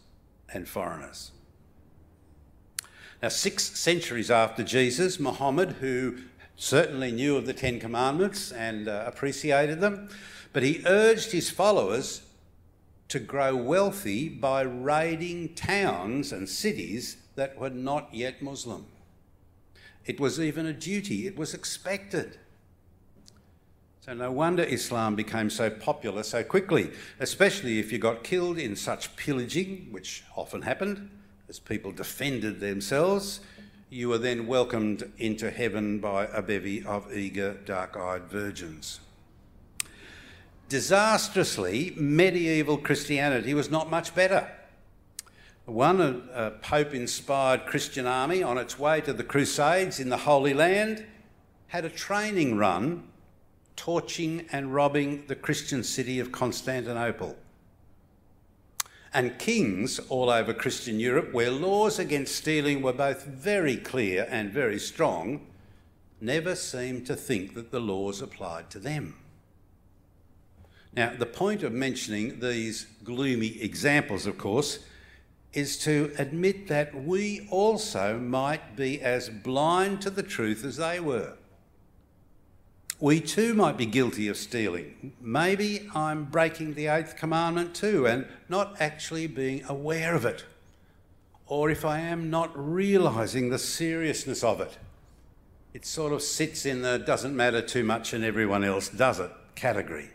and 0.53 0.69
foreigners. 0.69 1.33
Now, 3.23 3.29
six 3.29 3.79
centuries 3.79 4.31
after 4.31 4.65
Jesus, 4.65 5.21
Muhammad, 5.21 5.73
who 5.81 6.19
certainly 6.57 7.13
knew 7.13 7.37
of 7.37 7.47
the 7.47 7.53
Ten 7.53 7.79
Commandments 7.79 8.51
and 8.51 8.89
uh, 8.89 9.05
appreciated 9.07 9.81
them, 9.81 10.09
but 10.53 10.63
he 10.63 10.83
urged 10.87 11.33
his 11.33 11.49
followers 11.49 12.23
to 13.09 13.21
grow 13.21 13.55
wealthy 13.55 14.29
by 14.29 14.63
raiding 14.63 15.55
towns 15.55 16.33
and 16.33 16.49
cities 16.49 17.19
that 17.37 17.59
were 17.59 17.71
not 17.71 18.09
yet 18.13 18.43
Muslim. 18.43 18.87
It 20.05 20.19
was 20.19 20.41
even 20.41 20.67
a 20.67 20.73
duty, 20.73 21.27
it 21.27 21.37
was 21.37 21.55
expected. 21.55 22.39
So, 24.05 24.15
no 24.15 24.33
wonder 24.33 24.65
Islam 24.65 25.15
became 25.15 25.49
so 25.49 25.71
popular 25.71 26.25
so 26.25 26.43
quickly, 26.43 26.91
especially 27.21 27.79
if 27.79 27.93
you 27.93 27.99
got 27.99 28.25
killed 28.25 28.59
in 28.59 28.75
such 28.75 29.15
pillaging, 29.15 29.93
which 29.93 30.25
often 30.35 30.63
happened, 30.63 31.09
as 31.49 31.61
people 31.61 31.93
defended 31.93 32.59
themselves. 32.59 33.39
You 33.91 34.09
were 34.09 34.19
then 34.19 34.49
welcomed 34.49 35.09
into 35.19 35.53
heaven 35.53 36.01
by 36.01 36.25
a 36.27 36.43
bevy 36.43 36.85
of 36.85 37.17
eager, 37.17 37.55
dark 37.65 37.97
eyed 37.97 38.25
virgins. 38.25 38.99
Disastrously, 40.69 41.95
medieval 41.97 42.79
Christianity 42.79 43.55
was 43.55 43.71
not 43.71 43.89
much 43.89 44.17
better. 44.17 44.51
One, 45.65 46.01
a, 46.01 46.47
a 46.47 46.51
Pope 46.51 46.93
inspired 46.93 47.67
Christian 47.67 48.09
army 48.09 48.43
on 48.43 48.59
its 48.59 48.81
way 48.81 49.01
to 49.03 49.13
the 49.13 49.23
Crusades 49.23 50.01
in 50.01 50.09
the 50.09 50.17
Holy 50.17 50.55
Land 50.55 51.07
had 51.69 51.85
a 51.85 51.89
training 51.89 52.57
run 52.57 53.05
torching 53.77 54.47
and 54.53 54.75
robbing 54.75 55.25
the 55.27 55.35
Christian 55.35 55.83
city 55.83 56.21
of 56.21 56.33
Constantinople. 56.33 57.37
And 59.15 59.39
kings 59.39 59.99
all 60.09 60.31
over 60.31 60.55
Christian 60.55 60.99
Europe, 60.99 61.33
where 61.33 61.51
laws 61.51 61.99
against 61.99 62.35
stealing 62.35 62.81
were 62.81 62.93
both 62.93 63.25
very 63.25 63.77
clear 63.77 64.27
and 64.31 64.51
very 64.51 64.79
strong, 64.79 65.47
never 66.21 66.55
seemed 66.55 67.07
to 67.07 67.17
think 67.17 67.55
that 67.55 67.71
the 67.71 67.81
laws 67.81 68.23
applied 68.23 68.71
to 68.71 68.79
them. 68.79 69.17
Now, 70.95 71.13
the 71.19 71.27
point 71.27 71.63
of 71.63 71.73
mentioning 71.73 72.41
these 72.41 72.87
gloomy 73.03 73.61
examples, 73.63 74.27
of 74.27 74.39
course, 74.39 74.81
is 75.53 75.77
to 75.79 76.13
admit 76.19 76.69
that 76.69 76.95
we 76.95 77.47
also 77.51 78.19
might 78.19 78.77
be 78.77 79.01
as 79.01 79.29
blind 79.29 80.01
to 80.03 80.11
the 80.11 80.23
truth 80.23 80.65
as 80.65 80.77
they 80.77 81.01
were. 81.01 81.35
We 83.03 83.21
too 83.21 83.53
might 83.53 83.77
be 83.77 83.87
guilty 83.87 84.29
of 84.29 84.37
stealing. 84.37 85.13
Maybe 85.21 85.89
I'm 85.93 86.27
breaking 86.27 86.75
the 86.75 86.87
eighth 86.87 87.17
commandment 87.17 87.75
too 87.75 88.07
and 88.07 88.29
not 88.49 88.81
actually 88.81 89.27
being 89.27 89.65
aware 89.65 90.15
of 90.15 90.25
it. 90.25 90.45
Or 91.49 91.69
if 91.69 91.85
I 91.85 91.99
am 91.99 92.31
not 92.31 92.53
realising 92.55 93.51
the 93.51 93.59
seriousness 93.59 94.45
of 94.45 94.61
it, 94.61 94.79
it 95.75 95.85
sort 95.85 96.13
of 96.13 96.23
sits 96.23 96.65
in 96.65 96.83
the 96.83 96.97
doesn't 96.97 97.35
matter 97.35 97.61
too 97.61 97.83
much 97.83 98.13
and 98.13 98.25
everyone 98.25 98.63
else 98.63 98.89
does 98.89 99.19
it 99.19 99.33
category. 99.57 100.11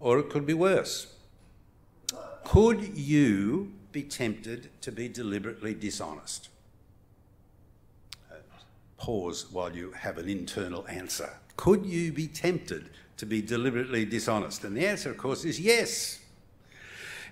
Or 0.00 0.18
it 0.18 0.30
could 0.30 0.46
be 0.46 0.52
worse. 0.52 1.14
Could 2.42 2.98
you 2.98 3.70
be 3.92 4.02
tempted 4.02 4.70
to 4.80 4.90
be 4.90 5.08
deliberately 5.08 5.74
dishonest? 5.74 6.48
Pause 8.98 9.46
while 9.52 9.74
you 9.74 9.92
have 9.92 10.18
an 10.18 10.28
internal 10.28 10.86
answer. 10.88 11.30
Could 11.56 11.86
you 11.86 12.12
be 12.12 12.26
tempted 12.26 12.90
to 13.16 13.26
be 13.26 13.40
deliberately 13.40 14.04
dishonest? 14.04 14.64
And 14.64 14.76
the 14.76 14.86
answer, 14.86 15.10
of 15.10 15.16
course, 15.16 15.44
is 15.44 15.58
yes. 15.58 16.20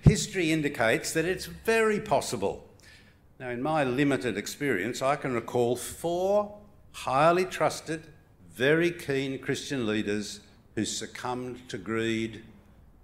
History 0.01 0.51
indicates 0.51 1.13
that 1.13 1.25
it's 1.25 1.45
very 1.45 1.99
possible. 1.99 2.67
Now, 3.39 3.49
in 3.49 3.61
my 3.61 3.83
limited 3.83 4.37
experience, 4.37 5.01
I 5.01 5.15
can 5.15 5.33
recall 5.33 5.75
four 5.75 6.57
highly 6.91 7.45
trusted, 7.45 8.07
very 8.51 8.89
keen 8.89 9.37
Christian 9.39 9.85
leaders 9.85 10.39
who 10.75 10.85
succumbed 10.85 11.69
to 11.69 11.77
greed 11.77 12.43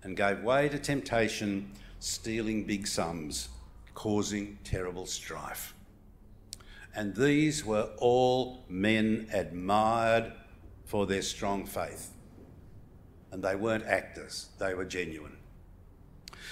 and 0.04 0.18
gave 0.18 0.42
way 0.42 0.70
to 0.70 0.80
temptation, 0.80 1.72
stealing 2.00 2.66
big 2.66 2.88
sums, 2.88 3.50
causing 3.94 4.58
terrible 4.64 5.06
strife. 5.06 5.74
And 6.96 7.16
these 7.16 7.66
were 7.66 7.90
all 7.98 8.64
men 8.70 9.28
admired 9.34 10.32
for 10.86 11.06
their 11.06 11.22
strong 11.22 11.66
faith. 11.66 12.12
And 13.32 13.44
they 13.44 13.56
weren't 13.56 13.86
actors, 13.86 14.50
they 14.60 14.74
were 14.74 14.86
genuine. 14.86 15.38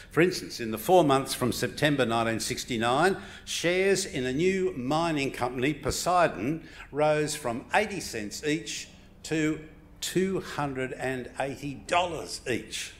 For 0.09 0.21
instance, 0.21 0.59
in 0.59 0.71
the 0.71 0.77
four 0.77 1.03
months 1.03 1.33
from 1.33 1.51
September 1.51 2.03
1969, 2.03 3.17
shares 3.45 4.05
in 4.05 4.25
a 4.25 4.33
new 4.33 4.73
mining 4.75 5.31
company, 5.31 5.73
Poseidon, 5.73 6.67
rose 6.91 7.35
from 7.35 7.65
80 7.73 7.99
cents 7.99 8.43
each 8.43 8.89
to 9.23 9.59
$280 10.01 12.49
each. 12.49 12.93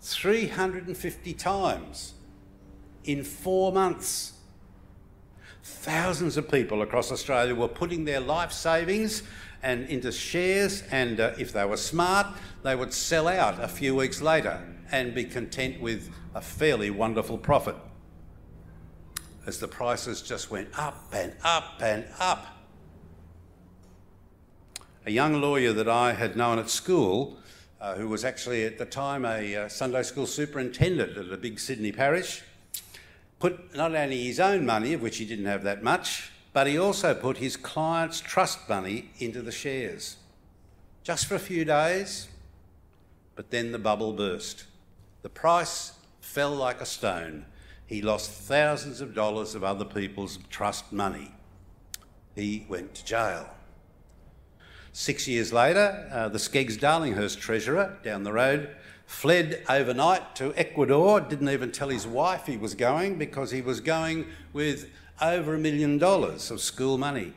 350 0.00 1.34
times 1.34 2.14
in 3.04 3.24
four 3.24 3.72
months. 3.72 4.33
Thousands 5.84 6.38
of 6.38 6.50
people 6.50 6.80
across 6.80 7.12
Australia 7.12 7.54
were 7.54 7.68
putting 7.68 8.06
their 8.06 8.18
life 8.18 8.52
savings 8.52 9.22
and 9.62 9.86
into 9.90 10.10
shares, 10.10 10.82
and 10.90 11.20
uh, 11.20 11.32
if 11.38 11.52
they 11.52 11.66
were 11.66 11.76
smart, 11.76 12.26
they 12.62 12.74
would 12.74 12.90
sell 12.94 13.28
out 13.28 13.62
a 13.62 13.68
few 13.68 13.94
weeks 13.94 14.22
later 14.22 14.66
and 14.90 15.14
be 15.14 15.24
content 15.24 15.78
with 15.82 16.08
a 16.34 16.40
fairly 16.40 16.88
wonderful 16.88 17.36
profit. 17.36 17.76
As 19.46 19.58
the 19.58 19.68
prices 19.68 20.22
just 20.22 20.50
went 20.50 20.68
up 20.74 21.04
and 21.12 21.34
up 21.44 21.74
and 21.82 22.06
up. 22.18 22.46
A 25.04 25.10
young 25.10 25.38
lawyer 25.38 25.74
that 25.74 25.86
I 25.86 26.14
had 26.14 26.34
known 26.34 26.58
at 26.58 26.70
school 26.70 27.36
uh, 27.78 27.94
who 27.96 28.08
was 28.08 28.24
actually 28.24 28.64
at 28.64 28.78
the 28.78 28.86
time 28.86 29.26
a 29.26 29.54
uh, 29.54 29.68
Sunday 29.68 30.02
school 30.02 30.26
superintendent 30.26 31.18
at 31.18 31.30
a 31.30 31.36
big 31.36 31.60
Sydney 31.60 31.92
parish, 31.92 32.40
put 33.44 33.76
not 33.76 33.94
only 33.94 34.24
his 34.24 34.40
own 34.40 34.64
money, 34.64 34.94
of 34.94 35.02
which 35.02 35.18
he 35.18 35.26
didn't 35.26 35.44
have 35.44 35.64
that 35.64 35.82
much, 35.82 36.30
but 36.54 36.66
he 36.66 36.78
also 36.78 37.14
put 37.14 37.36
his 37.36 37.58
client's 37.58 38.18
trust 38.18 38.66
money 38.70 39.10
into 39.18 39.42
the 39.42 39.52
shares. 39.52 40.16
Just 41.02 41.26
for 41.26 41.34
a 41.34 41.38
few 41.38 41.62
days, 41.62 42.28
but 43.36 43.50
then 43.50 43.70
the 43.70 43.78
bubble 43.78 44.14
burst. 44.14 44.64
The 45.20 45.28
price 45.28 45.92
fell 46.22 46.52
like 46.52 46.80
a 46.80 46.86
stone. 46.86 47.44
He 47.84 48.00
lost 48.00 48.30
thousands 48.30 49.02
of 49.02 49.14
dollars 49.14 49.54
of 49.54 49.62
other 49.62 49.84
people's 49.84 50.38
trust 50.48 50.90
money. 50.90 51.34
He 52.34 52.64
went 52.66 52.94
to 52.94 53.04
jail. 53.04 53.50
Six 54.96 55.26
years 55.26 55.52
later, 55.52 56.08
uh, 56.12 56.28
the 56.28 56.38
SCEGGS 56.38 56.78
Darlinghurst 56.78 57.40
treasurer 57.40 57.98
down 58.04 58.22
the 58.22 58.32
road 58.32 58.76
fled 59.06 59.60
overnight 59.68 60.36
to 60.36 60.54
Ecuador, 60.56 61.20
didn't 61.20 61.48
even 61.48 61.72
tell 61.72 61.88
his 61.88 62.06
wife 62.06 62.46
he 62.46 62.56
was 62.56 62.76
going 62.76 63.18
because 63.18 63.50
he 63.50 63.60
was 63.60 63.80
going 63.80 64.26
with 64.52 64.88
over 65.20 65.56
a 65.56 65.58
million 65.58 65.98
dollars 65.98 66.48
of 66.52 66.60
school 66.60 66.96
money. 66.96 67.32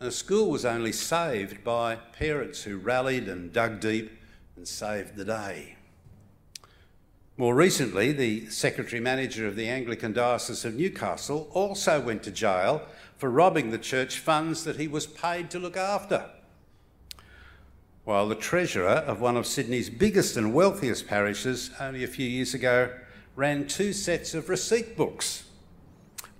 And 0.00 0.08
the 0.08 0.10
school 0.12 0.50
was 0.50 0.64
only 0.64 0.92
saved 0.92 1.62
by 1.62 1.96
parents 1.96 2.62
who 2.62 2.78
rallied 2.78 3.28
and 3.28 3.52
dug 3.52 3.80
deep 3.80 4.10
and 4.56 4.66
saved 4.66 5.14
the 5.14 5.26
day. 5.26 5.76
More 7.36 7.54
recently, 7.54 8.12
the 8.12 8.46
Secretary 8.46 8.98
Manager 9.00 9.46
of 9.46 9.56
the 9.56 9.68
Anglican 9.68 10.14
Diocese 10.14 10.64
of 10.64 10.74
Newcastle 10.74 11.50
also 11.52 12.00
went 12.00 12.22
to 12.22 12.30
jail 12.30 12.80
for 13.18 13.28
robbing 13.28 13.72
the 13.72 13.78
church 13.78 14.18
funds 14.18 14.64
that 14.64 14.76
he 14.76 14.88
was 14.88 15.06
paid 15.06 15.50
to 15.50 15.58
look 15.58 15.76
after. 15.76 16.30
While 18.08 18.26
the 18.26 18.36
treasurer 18.36 18.88
of 18.88 19.20
one 19.20 19.36
of 19.36 19.46
Sydney's 19.46 19.90
biggest 19.90 20.38
and 20.38 20.54
wealthiest 20.54 21.06
parishes 21.06 21.70
only 21.78 22.04
a 22.04 22.08
few 22.08 22.26
years 22.26 22.54
ago 22.54 22.90
ran 23.36 23.66
two 23.66 23.92
sets 23.92 24.32
of 24.32 24.48
receipt 24.48 24.96
books, 24.96 25.44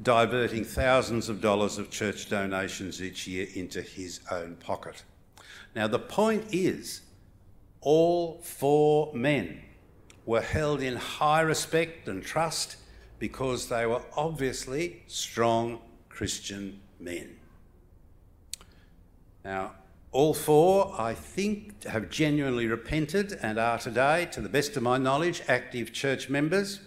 diverting 0.02 0.64
thousands 0.64 1.28
of 1.28 1.42
dollars 1.42 1.76
of 1.76 1.90
church 1.90 2.30
donations 2.30 3.02
each 3.02 3.26
year 3.26 3.48
into 3.52 3.82
his 3.82 4.20
own 4.30 4.56
pocket. 4.56 5.04
Now, 5.76 5.86
the 5.88 5.98
point 5.98 6.46
is, 6.52 7.02
all 7.82 8.38
four 8.38 9.12
men 9.12 9.60
were 10.24 10.40
held 10.40 10.80
in 10.80 10.96
high 10.96 11.42
respect 11.42 12.08
and 12.08 12.22
trust 12.22 12.76
because 13.18 13.68
they 13.68 13.84
were 13.84 14.00
obviously 14.16 15.02
strong 15.06 15.80
Christian 16.08 16.80
men. 16.98 17.36
Now, 19.44 19.72
all 20.10 20.34
four, 20.34 20.94
I 20.98 21.14
think, 21.14 21.84
have 21.84 22.10
genuinely 22.10 22.66
repented 22.66 23.38
and 23.42 23.58
are 23.58 23.78
today, 23.78 24.28
to 24.32 24.40
the 24.40 24.48
best 24.48 24.76
of 24.76 24.82
my 24.82 24.98
knowledge, 24.98 25.42
active 25.48 25.92
church 25.92 26.28
members. 26.28 26.80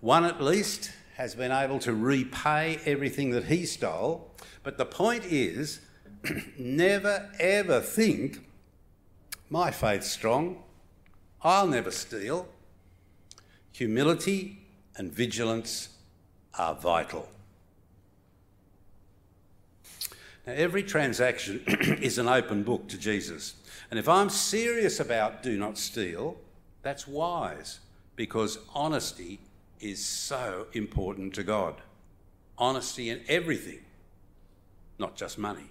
One 0.00 0.24
at 0.24 0.42
least 0.42 0.92
has 1.16 1.34
been 1.34 1.52
able 1.52 1.78
to 1.80 1.92
repay 1.92 2.78
everything 2.84 3.30
that 3.30 3.44
he 3.44 3.66
stole. 3.66 4.34
But 4.62 4.78
the 4.78 4.86
point 4.86 5.24
is 5.24 5.80
never 6.58 7.30
ever 7.38 7.80
think, 7.80 8.46
my 9.48 9.70
faith's 9.70 10.10
strong, 10.10 10.62
I'll 11.42 11.66
never 11.66 11.90
steal, 11.90 12.48
Humility 13.72 14.58
and 14.96 15.10
vigilance 15.10 15.88
are 16.58 16.74
vital. 16.74 17.30
Now, 20.46 20.54
every 20.54 20.82
transaction 20.82 21.62
is 22.00 22.18
an 22.18 22.28
open 22.28 22.62
book 22.62 22.88
to 22.88 22.98
Jesus. 22.98 23.54
And 23.90 23.98
if 23.98 24.08
I'm 24.08 24.30
serious 24.30 25.00
about 25.00 25.42
do 25.42 25.58
not 25.58 25.76
steal, 25.76 26.36
that's 26.82 27.06
wise 27.06 27.80
because 28.16 28.58
honesty 28.74 29.40
is 29.80 30.04
so 30.04 30.66
important 30.72 31.34
to 31.34 31.42
God. 31.42 31.74
Honesty 32.58 33.10
in 33.10 33.20
everything, 33.28 33.80
not 34.98 35.16
just 35.16 35.38
money. 35.38 35.70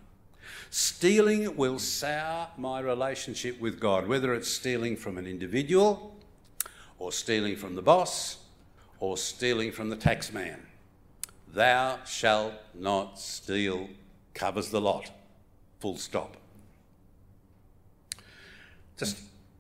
Stealing 0.71 1.55
will 1.55 1.79
sour 1.79 2.47
my 2.57 2.79
relationship 2.79 3.59
with 3.59 3.79
God, 3.79 4.07
whether 4.07 4.33
it's 4.33 4.49
stealing 4.49 4.95
from 4.95 5.17
an 5.17 5.27
individual 5.27 6.15
or 6.99 7.11
stealing 7.11 7.55
from 7.55 7.75
the 7.75 7.81
boss, 7.81 8.37
or 8.99 9.15
stealing 9.17 9.71
from 9.71 9.89
the 9.89 9.95
taxman. 9.95 10.59
Thou 11.53 11.99
shalt 12.05 12.53
not 12.75 13.17
steal 13.17 13.89
covers 14.33 14.69
the 14.69 14.81
lot. 14.81 15.11
Full 15.79 15.97
stop. 15.97 16.37
Just 18.97 19.17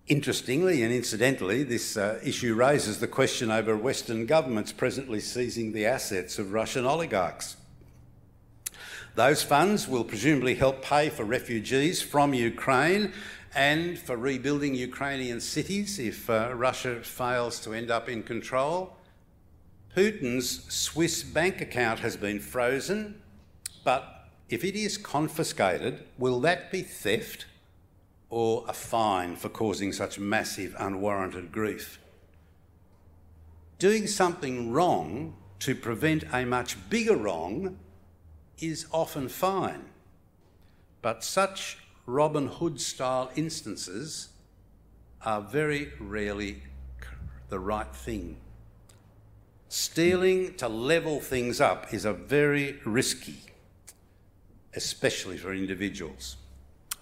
interestingly 0.07 0.83
and 0.83 0.91
incidentally, 0.91 1.63
this 1.63 1.95
uh, 1.95 2.19
issue 2.23 2.55
raises 2.55 2.99
the 2.99 3.07
question 3.07 3.51
over 3.51 3.77
Western 3.77 4.25
governments 4.25 4.73
presently 4.73 5.19
seizing 5.19 5.71
the 5.71 5.85
assets 5.85 6.39
of 6.39 6.51
Russian 6.51 6.85
oligarchs. 6.85 7.55
Those 9.15 9.43
funds 9.43 9.87
will 9.87 10.03
presumably 10.03 10.55
help 10.55 10.81
pay 10.81 11.09
for 11.09 11.23
refugees 11.23 12.01
from 12.01 12.33
Ukraine 12.33 13.13
and 13.55 13.97
for 13.97 14.17
rebuilding 14.17 14.75
Ukrainian 14.75 15.39
cities 15.41 15.99
if 15.99 16.29
uh, 16.29 16.51
Russia 16.53 17.01
fails 17.01 17.59
to 17.61 17.73
end 17.73 17.91
up 17.91 18.09
in 18.09 18.23
control. 18.23 18.95
Putin's 19.95 20.71
Swiss 20.73 21.23
bank 21.23 21.61
account 21.61 21.99
has 21.99 22.15
been 22.15 22.39
frozen, 22.39 23.21
but 23.83 24.18
if 24.49 24.63
it 24.63 24.75
is 24.75 24.97
confiscated, 24.97 26.03
will 26.17 26.39
that 26.41 26.71
be 26.71 26.81
theft 26.81 27.45
or 28.29 28.65
a 28.67 28.73
fine 28.73 29.35
for 29.35 29.49
causing 29.49 29.93
such 29.93 30.19
massive 30.19 30.75
unwarranted 30.79 31.51
grief? 31.51 31.99
Doing 33.77 34.07
something 34.07 34.71
wrong 34.71 35.35
to 35.59 35.75
prevent 35.75 36.23
a 36.33 36.45
much 36.45 36.77
bigger 36.89 37.15
wrong 37.15 37.77
is 38.59 38.87
often 38.91 39.29
fine, 39.29 39.85
but 41.01 41.23
such 41.23 41.77
Robin 42.05 42.47
Hood 42.47 42.81
style 42.81 43.31
instances 43.35 44.29
are 45.23 45.41
very 45.41 45.93
rarely 45.99 46.63
the 47.49 47.59
right 47.59 47.93
thing. 47.95 48.37
Stealing 49.67 50.55
to 50.55 50.67
level 50.67 51.19
things 51.19 51.61
up 51.61 51.93
is 51.93 52.05
a 52.05 52.13
very 52.13 52.79
risky, 52.85 53.48
especially 54.75 55.37
for 55.37 55.53
individuals. 55.53 56.37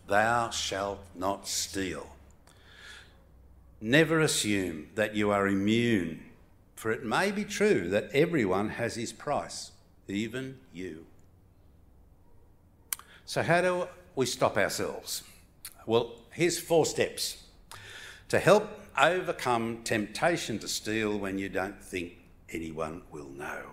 Thou 0.07 0.49
shalt 0.49 0.99
not 1.15 1.47
steal. 1.47 2.07
Never 3.81 4.21
assume 4.21 4.87
that 4.95 5.15
you 5.15 5.31
are 5.31 5.47
immune, 5.47 6.23
for 6.75 6.91
it 6.91 7.03
may 7.03 7.31
be 7.31 7.43
true 7.43 7.89
that 7.89 8.09
everyone 8.13 8.69
has 8.69 8.95
his 8.95 9.13
price, 9.13 9.71
even 10.07 10.57
you. 10.73 11.05
So, 13.25 13.43
how 13.43 13.61
do 13.61 13.87
we 14.15 14.25
stop 14.25 14.57
ourselves? 14.57 15.23
Well, 15.85 16.15
here's 16.31 16.57
four 16.57 16.85
steps 16.85 17.43
to 18.29 18.39
help 18.39 18.67
overcome 18.97 19.81
temptation 19.83 20.59
to 20.59 20.67
steal 20.67 21.17
when 21.17 21.37
you 21.37 21.49
don't 21.49 21.81
think 21.81 22.13
anyone 22.49 23.01
will 23.11 23.29
know. 23.29 23.63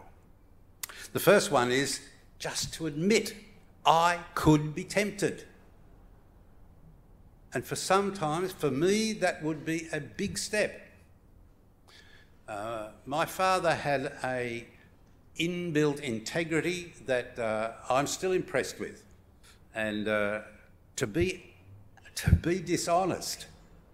The 1.12 1.20
first 1.20 1.50
one 1.50 1.70
is 1.70 2.00
just 2.38 2.74
to 2.74 2.86
admit 2.86 3.34
I 3.86 4.20
could 4.34 4.74
be 4.74 4.84
tempted. 4.84 5.44
And 7.52 7.64
for 7.64 7.76
sometimes, 7.76 8.52
for 8.52 8.70
me, 8.70 9.12
that 9.14 9.42
would 9.42 9.64
be 9.64 9.88
a 9.92 10.00
big 10.00 10.38
step. 10.38 10.80
Uh, 12.48 12.88
my 13.06 13.24
father 13.24 13.74
had 13.74 14.12
a 14.24 14.66
inbuilt 15.38 16.00
integrity 16.00 16.92
that 17.06 17.38
uh, 17.38 17.72
I'm 17.88 18.06
still 18.06 18.32
impressed 18.32 18.78
with. 18.78 19.04
And 19.74 20.08
uh, 20.08 20.40
to, 20.96 21.06
be, 21.06 21.54
to 22.16 22.34
be 22.34 22.60
dishonest 22.60 23.46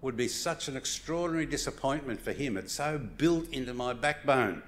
would 0.02 0.16
be 0.16 0.28
such 0.28 0.68
an 0.68 0.76
extraordinary 0.76 1.46
disappointment 1.46 2.20
for 2.20 2.32
him. 2.32 2.56
It's 2.56 2.72
so 2.72 2.98
built 2.98 3.48
into 3.50 3.74
my 3.74 3.92
backbone. 3.92 4.62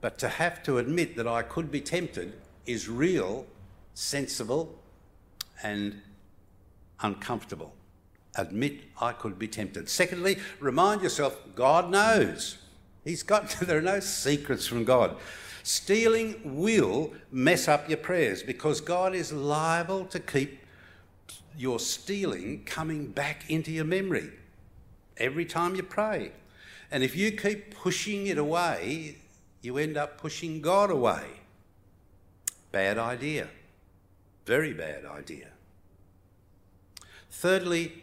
But 0.00 0.18
to 0.18 0.28
have 0.28 0.62
to 0.62 0.78
admit 0.78 1.16
that 1.16 1.26
I 1.26 1.42
could 1.42 1.70
be 1.70 1.80
tempted 1.80 2.32
is 2.72 2.88
real, 2.88 3.46
sensible, 3.94 4.78
and 5.62 6.00
uncomfortable. 7.00 7.74
Admit 8.36 8.82
I 9.00 9.12
could 9.12 9.38
be 9.38 9.48
tempted. 9.48 9.88
Secondly, 9.88 10.38
remind 10.60 11.02
yourself 11.02 11.38
God 11.54 11.90
knows. 11.90 12.58
He's 13.04 13.22
got 13.22 13.48
there 13.60 13.78
are 13.78 13.82
no 13.82 14.00
secrets 14.00 14.66
from 14.66 14.84
God. 14.84 15.16
Stealing 15.62 16.40
will 16.44 17.12
mess 17.30 17.68
up 17.68 17.88
your 17.88 17.98
prayers 17.98 18.42
because 18.42 18.80
God 18.80 19.14
is 19.14 19.32
liable 19.32 20.06
to 20.06 20.18
keep 20.18 20.60
your 21.56 21.78
stealing 21.78 22.64
coming 22.64 23.08
back 23.08 23.50
into 23.50 23.70
your 23.70 23.84
memory 23.84 24.30
every 25.18 25.44
time 25.44 25.74
you 25.74 25.82
pray. 25.82 26.32
And 26.90 27.04
if 27.04 27.14
you 27.14 27.32
keep 27.32 27.74
pushing 27.74 28.26
it 28.26 28.38
away, 28.38 29.18
you 29.60 29.76
end 29.76 29.96
up 29.96 30.18
pushing 30.18 30.60
God 30.60 30.90
away. 30.90 31.24
Bad 32.72 32.98
idea. 32.98 33.48
Very 34.46 34.72
bad 34.72 35.04
idea. 35.04 35.48
Thirdly, 37.30 38.02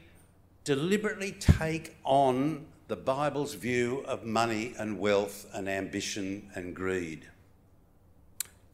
deliberately 0.64 1.32
take 1.32 1.96
on 2.04 2.66
the 2.88 2.96
Bible's 2.96 3.54
view 3.54 4.04
of 4.08 4.24
money 4.24 4.74
and 4.78 5.00
wealth 5.00 5.46
and 5.54 5.68
ambition 5.68 6.50
and 6.56 6.76
greed. 6.76 7.28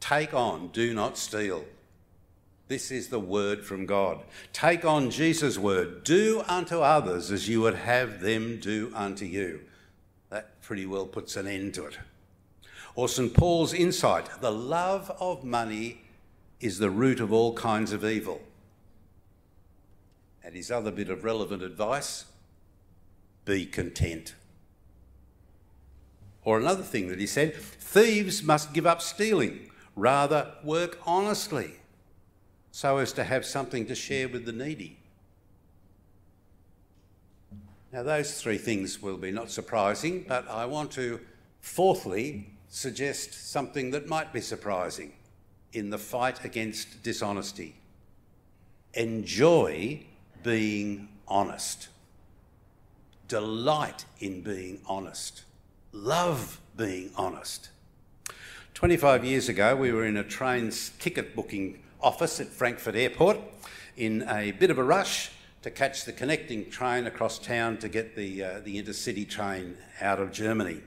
Take 0.00 0.34
on, 0.34 0.68
do 0.68 0.94
not 0.94 1.18
steal. 1.18 1.64
This 2.68 2.90
is 2.90 3.08
the 3.08 3.20
word 3.20 3.64
from 3.64 3.86
God. 3.86 4.22
Take 4.52 4.84
on 4.84 5.10
Jesus' 5.10 5.58
word. 5.58 6.04
Do 6.04 6.42
unto 6.48 6.80
others 6.80 7.30
as 7.30 7.48
you 7.48 7.60
would 7.60 7.74
have 7.74 8.20
them 8.20 8.58
do 8.58 8.90
unto 8.94 9.24
you. 9.24 9.60
That 10.30 10.60
pretty 10.62 10.86
well 10.86 11.06
puts 11.06 11.36
an 11.36 11.46
end 11.46 11.74
to 11.74 11.86
it. 11.86 11.98
Or 12.96 13.08
St. 13.08 13.34
Paul's 13.34 13.72
insight 13.72 14.28
the 14.40 14.52
love 14.52 15.10
of 15.20 15.44
money 15.44 16.02
is 16.60 16.78
the 16.78 16.90
root 16.90 17.20
of 17.20 17.32
all 17.32 17.54
kinds 17.54 17.92
of 17.92 18.04
evil. 18.04 18.40
And 20.42 20.54
his 20.54 20.70
other 20.70 20.90
bit 20.90 21.10
of 21.10 21.24
relevant 21.24 21.62
advice 21.62 22.26
be 23.44 23.66
content. 23.66 24.34
Or 26.44 26.58
another 26.58 26.82
thing 26.82 27.08
that 27.08 27.18
he 27.18 27.26
said 27.26 27.54
thieves 27.56 28.42
must 28.42 28.72
give 28.72 28.86
up 28.86 29.00
stealing, 29.00 29.70
rather, 29.96 30.52
work 30.62 30.98
honestly 31.06 31.72
so 32.70 32.98
as 32.98 33.12
to 33.12 33.24
have 33.24 33.44
something 33.44 33.86
to 33.86 33.94
share 33.94 34.28
with 34.28 34.44
the 34.46 34.52
needy. 34.52 34.98
Now, 37.92 38.02
those 38.02 38.42
three 38.42 38.58
things 38.58 39.00
will 39.00 39.16
be 39.16 39.30
not 39.30 39.50
surprising, 39.50 40.24
but 40.26 40.48
I 40.48 40.66
want 40.66 40.90
to, 40.92 41.20
fourthly, 41.60 42.53
suggest 42.74 43.52
something 43.52 43.92
that 43.92 44.08
might 44.08 44.32
be 44.32 44.40
surprising 44.40 45.12
in 45.72 45.90
the 45.90 45.98
fight 45.98 46.44
against 46.44 47.04
dishonesty. 47.04 47.76
Enjoy 48.94 50.00
being 50.42 51.08
honest. 51.28 51.86
Delight 53.28 54.04
in 54.18 54.40
being 54.40 54.80
honest. 54.86 55.44
Love 55.92 56.60
being 56.76 57.10
honest. 57.16 57.68
25 58.74 59.24
years 59.24 59.48
ago, 59.48 59.76
we 59.76 59.92
were 59.92 60.04
in 60.04 60.16
a 60.16 60.24
train's 60.24 60.90
ticket 60.98 61.36
booking 61.36 61.80
office 62.00 62.40
at 62.40 62.48
Frankfurt 62.48 62.96
Airport 62.96 63.38
in 63.96 64.28
a 64.28 64.50
bit 64.50 64.70
of 64.70 64.78
a 64.78 64.84
rush 64.84 65.30
to 65.62 65.70
catch 65.70 66.04
the 66.04 66.12
connecting 66.12 66.68
train 66.70 67.06
across 67.06 67.38
town 67.38 67.76
to 67.78 67.88
get 67.88 68.16
the, 68.16 68.42
uh, 68.42 68.60
the 68.64 68.82
intercity 68.82 69.28
train 69.28 69.76
out 70.00 70.18
of 70.18 70.32
Germany. 70.32 70.80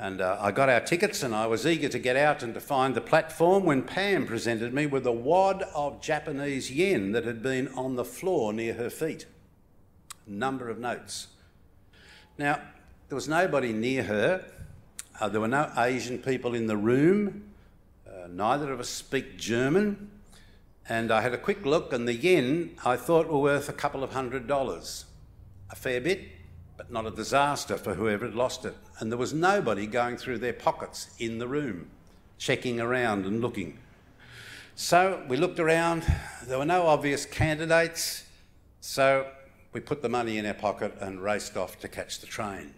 And 0.00 0.22
uh, 0.22 0.38
I 0.40 0.50
got 0.50 0.70
our 0.70 0.80
tickets 0.80 1.22
and 1.22 1.34
I 1.34 1.46
was 1.46 1.66
eager 1.66 1.90
to 1.90 1.98
get 1.98 2.16
out 2.16 2.42
and 2.42 2.54
to 2.54 2.60
find 2.60 2.94
the 2.94 3.02
platform 3.02 3.64
when 3.64 3.82
Pam 3.82 4.24
presented 4.24 4.72
me 4.72 4.86
with 4.86 5.06
a 5.06 5.12
wad 5.12 5.62
of 5.74 6.00
Japanese 6.00 6.72
yen 6.72 7.12
that 7.12 7.26
had 7.26 7.42
been 7.42 7.68
on 7.74 7.96
the 7.96 8.04
floor 8.04 8.54
near 8.54 8.72
her 8.72 8.88
feet. 8.88 9.26
Number 10.26 10.70
of 10.70 10.78
notes. 10.78 11.26
Now, 12.38 12.62
there 13.10 13.14
was 13.14 13.28
nobody 13.28 13.74
near 13.74 14.04
her. 14.04 14.50
Uh, 15.20 15.28
there 15.28 15.40
were 15.42 15.48
no 15.48 15.70
Asian 15.76 16.16
people 16.16 16.54
in 16.54 16.66
the 16.66 16.78
room. 16.78 17.50
Uh, 18.08 18.26
neither 18.26 18.72
of 18.72 18.80
us 18.80 18.88
speak 18.88 19.36
German. 19.36 20.10
And 20.88 21.12
I 21.12 21.20
had 21.20 21.34
a 21.34 21.38
quick 21.38 21.66
look, 21.66 21.92
and 21.92 22.08
the 22.08 22.14
yen 22.14 22.70
I 22.86 22.96
thought 22.96 23.28
were 23.28 23.38
worth 23.38 23.68
a 23.68 23.74
couple 23.74 24.02
of 24.02 24.14
hundred 24.14 24.46
dollars. 24.46 25.04
A 25.68 25.76
fair 25.76 26.00
bit, 26.00 26.26
but 26.80 26.90
not 26.90 27.04
a 27.04 27.10
disaster 27.10 27.76
for 27.76 27.92
whoever 27.92 28.24
had 28.24 28.34
lost 28.34 28.64
it. 28.64 28.74
And 29.00 29.12
there 29.12 29.18
was 29.18 29.34
nobody 29.34 29.86
going 29.86 30.16
through 30.16 30.38
their 30.38 30.54
pockets 30.54 31.10
in 31.18 31.36
the 31.36 31.46
room, 31.46 31.90
checking 32.38 32.80
around 32.80 33.26
and 33.26 33.42
looking. 33.42 33.78
So 34.76 35.22
we 35.28 35.36
looked 35.36 35.60
around, 35.60 36.10
there 36.46 36.56
were 36.56 36.64
no 36.64 36.86
obvious 36.86 37.26
candidates, 37.26 38.24
so 38.80 39.26
we 39.74 39.80
put 39.80 40.00
the 40.00 40.08
money 40.08 40.38
in 40.38 40.46
our 40.46 40.54
pocket 40.54 40.96
and 41.00 41.22
raced 41.22 41.54
off 41.54 41.78
to 41.80 41.88
catch 41.88 42.20
the 42.20 42.26
train. 42.26 42.72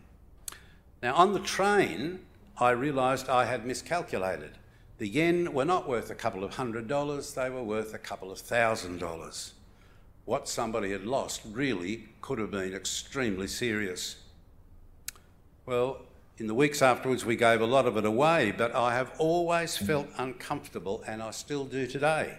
Now, 1.00 1.14
on 1.14 1.32
the 1.32 1.38
train, 1.38 2.24
I 2.58 2.70
realised 2.70 3.28
I 3.28 3.44
had 3.44 3.64
miscalculated. 3.64 4.58
The 4.98 5.06
yen 5.06 5.52
were 5.52 5.64
not 5.64 5.88
worth 5.88 6.10
a 6.10 6.16
couple 6.16 6.42
of 6.42 6.56
hundred 6.56 6.88
dollars, 6.88 7.34
they 7.34 7.50
were 7.50 7.62
worth 7.62 7.94
a 7.94 7.98
couple 7.98 8.32
of 8.32 8.40
thousand 8.40 8.98
dollars. 8.98 9.52
What 10.24 10.48
somebody 10.48 10.92
had 10.92 11.04
lost 11.04 11.42
really 11.50 12.08
could 12.20 12.38
have 12.38 12.50
been 12.50 12.74
extremely 12.74 13.46
serious. 13.46 14.16
Well, 15.66 16.02
in 16.38 16.46
the 16.46 16.54
weeks 16.54 16.82
afterwards, 16.82 17.24
we 17.24 17.36
gave 17.36 17.60
a 17.60 17.66
lot 17.66 17.86
of 17.86 17.96
it 17.96 18.04
away, 18.04 18.52
but 18.56 18.74
I 18.74 18.94
have 18.94 19.12
always 19.18 19.76
felt 19.76 20.08
uncomfortable, 20.16 21.04
and 21.06 21.22
I 21.22 21.30
still 21.30 21.64
do 21.64 21.86
today, 21.86 22.38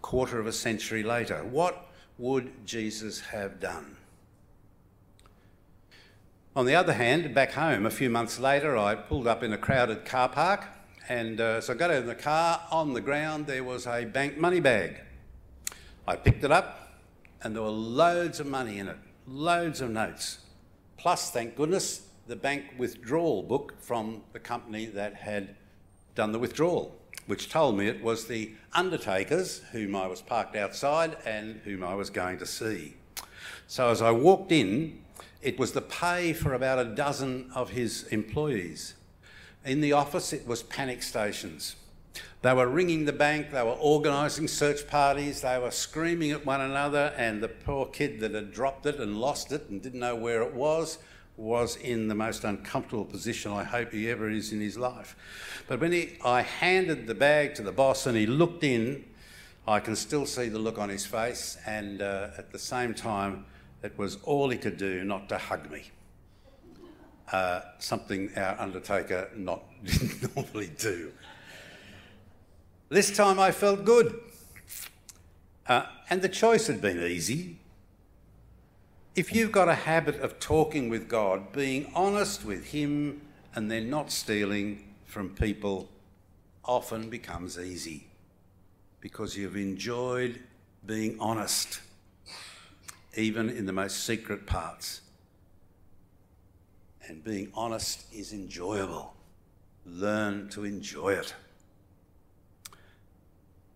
quarter 0.00 0.38
of 0.38 0.46
a 0.46 0.52
century 0.52 1.02
later. 1.02 1.44
What 1.44 1.88
would 2.18 2.66
Jesus 2.66 3.20
have 3.20 3.60
done? 3.60 3.96
On 6.54 6.66
the 6.66 6.74
other 6.74 6.92
hand, 6.92 7.34
back 7.34 7.52
home, 7.52 7.86
a 7.86 7.90
few 7.90 8.10
months 8.10 8.38
later, 8.38 8.76
I 8.76 8.94
pulled 8.94 9.26
up 9.26 9.42
in 9.42 9.52
a 9.52 9.58
crowded 9.58 10.04
car 10.04 10.28
park 10.28 10.64
and 11.08 11.40
uh, 11.40 11.60
so 11.60 11.72
I 11.72 11.76
got 11.76 11.90
out 11.90 11.98
of 11.98 12.06
the 12.06 12.14
car. 12.14 12.60
On 12.70 12.92
the 12.92 13.00
ground, 13.00 13.46
there 13.46 13.64
was 13.64 13.86
a 13.86 14.04
bank 14.04 14.38
money 14.38 14.60
bag. 14.60 15.00
I 16.06 16.16
picked 16.16 16.44
it 16.44 16.52
up, 16.52 16.81
and 17.42 17.54
there 17.54 17.62
were 17.62 17.68
loads 17.68 18.40
of 18.40 18.46
money 18.46 18.78
in 18.78 18.88
it, 18.88 18.98
loads 19.26 19.80
of 19.80 19.90
notes. 19.90 20.38
Plus, 20.96 21.30
thank 21.30 21.56
goodness, 21.56 22.08
the 22.26 22.36
bank 22.36 22.64
withdrawal 22.78 23.42
book 23.42 23.74
from 23.80 24.22
the 24.32 24.38
company 24.38 24.86
that 24.86 25.14
had 25.14 25.56
done 26.14 26.32
the 26.32 26.38
withdrawal, 26.38 26.96
which 27.26 27.48
told 27.48 27.76
me 27.76 27.88
it 27.88 28.02
was 28.02 28.26
the 28.26 28.52
undertakers 28.72 29.62
whom 29.72 29.96
I 29.96 30.06
was 30.06 30.22
parked 30.22 30.54
outside 30.54 31.16
and 31.26 31.60
whom 31.64 31.82
I 31.82 31.94
was 31.94 32.10
going 32.10 32.38
to 32.38 32.46
see. 32.46 32.94
So 33.66 33.88
as 33.88 34.02
I 34.02 34.10
walked 34.10 34.52
in, 34.52 35.00
it 35.40 35.58
was 35.58 35.72
the 35.72 35.80
pay 35.80 36.32
for 36.32 36.54
about 36.54 36.78
a 36.78 36.94
dozen 36.94 37.50
of 37.54 37.70
his 37.70 38.04
employees. 38.04 38.94
In 39.64 39.80
the 39.80 39.92
office, 39.92 40.32
it 40.32 40.46
was 40.46 40.62
panic 40.62 41.02
stations. 41.02 41.76
They 42.42 42.52
were 42.52 42.68
ringing 42.68 43.04
the 43.04 43.12
bank, 43.12 43.52
they 43.52 43.62
were 43.62 43.70
organising 43.70 44.48
search 44.48 44.86
parties, 44.86 45.42
they 45.42 45.58
were 45.58 45.70
screaming 45.70 46.32
at 46.32 46.44
one 46.44 46.60
another, 46.60 47.14
and 47.16 47.42
the 47.42 47.48
poor 47.48 47.86
kid 47.86 48.20
that 48.20 48.34
had 48.34 48.52
dropped 48.52 48.86
it 48.86 48.96
and 48.96 49.18
lost 49.20 49.52
it 49.52 49.68
and 49.70 49.80
didn't 49.80 50.00
know 50.00 50.16
where 50.16 50.42
it 50.42 50.54
was 50.54 50.98
was 51.36 51.76
in 51.76 52.08
the 52.08 52.14
most 52.14 52.44
uncomfortable 52.44 53.04
position 53.04 53.52
I 53.52 53.64
hope 53.64 53.92
he 53.92 54.10
ever 54.10 54.28
is 54.28 54.52
in 54.52 54.60
his 54.60 54.76
life. 54.76 55.16
But 55.66 55.80
when 55.80 55.92
he, 55.92 56.18
I 56.24 56.42
handed 56.42 57.06
the 57.06 57.14
bag 57.14 57.54
to 57.54 57.62
the 57.62 57.72
boss 57.72 58.06
and 58.06 58.16
he 58.16 58.26
looked 58.26 58.64
in, 58.64 59.04
I 59.66 59.80
can 59.80 59.96
still 59.96 60.26
see 60.26 60.48
the 60.48 60.58
look 60.58 60.78
on 60.78 60.88
his 60.88 61.06
face, 61.06 61.56
and 61.64 62.02
uh, 62.02 62.30
at 62.36 62.52
the 62.52 62.58
same 62.58 62.94
time, 62.94 63.46
it 63.82 63.96
was 63.96 64.18
all 64.24 64.50
he 64.50 64.58
could 64.58 64.76
do 64.76 65.04
not 65.04 65.28
to 65.28 65.38
hug 65.38 65.70
me 65.70 65.90
uh, 67.32 67.60
something 67.78 68.30
our 68.36 68.60
undertaker 68.60 69.28
not 69.34 69.62
didn't 69.84 70.36
normally 70.36 70.70
do. 70.78 71.12
This 72.92 73.10
time 73.10 73.40
I 73.40 73.52
felt 73.52 73.86
good. 73.86 74.20
Uh, 75.66 75.84
and 76.10 76.20
the 76.20 76.28
choice 76.28 76.66
had 76.66 76.82
been 76.82 77.02
easy. 77.02 77.56
If 79.16 79.34
you've 79.34 79.50
got 79.50 79.70
a 79.70 79.74
habit 79.74 80.20
of 80.20 80.38
talking 80.38 80.90
with 80.90 81.08
God, 81.08 81.54
being 81.54 81.90
honest 81.94 82.44
with 82.44 82.66
Him, 82.66 83.22
and 83.54 83.70
then 83.70 83.88
not 83.88 84.10
stealing 84.10 84.92
from 85.06 85.30
people, 85.30 85.88
often 86.66 87.08
becomes 87.08 87.58
easy 87.58 88.08
because 89.00 89.38
you've 89.38 89.56
enjoyed 89.56 90.40
being 90.84 91.16
honest, 91.18 91.80
even 93.16 93.48
in 93.48 93.64
the 93.64 93.72
most 93.72 94.04
secret 94.04 94.46
parts 94.46 95.00
and 97.08 97.24
being 97.24 97.50
honest 97.54 98.04
is 98.12 98.34
enjoyable. 98.34 99.14
Learn 99.86 100.50
to 100.50 100.64
enjoy 100.64 101.14
it. 101.14 101.32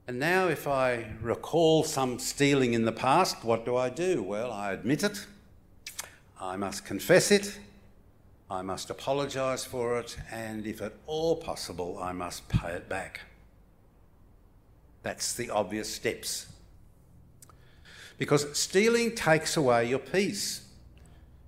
And 0.09 0.21
now, 0.21 0.47
if 0.47 0.69
I 0.69 1.05
recall 1.21 1.83
some 1.83 2.21
stealing 2.21 2.75
in 2.75 2.85
the 2.85 2.93
past, 2.93 3.45
what 3.45 3.65
do 3.65 3.77
I 3.77 3.89
do? 3.89 4.23
Well, 4.23 4.53
I 4.53 4.73
admit 4.73 5.03
it, 5.03 5.27
I 6.41 6.57
must 6.57 6.85
confess 6.85 7.33
it, 7.33 7.59
I 8.49 8.63
must 8.63 8.89
apologise 8.89 9.65
for 9.65 9.99
it, 9.99 10.17
and 10.31 10.65
if 10.65 10.81
at 10.81 10.93
all 11.09 11.35
possible, 11.35 11.99
I 12.01 12.13
must 12.13 12.49
pay 12.49 12.69
it 12.69 12.89
back. 12.89 13.23
That's 15.03 15.33
the 15.33 15.51
obvious 15.51 15.93
steps. 15.93 16.47
Because 18.17 18.57
stealing 18.57 19.13
takes 19.13 19.57
away 19.57 19.89
your 19.89 19.99
peace. 19.99 20.69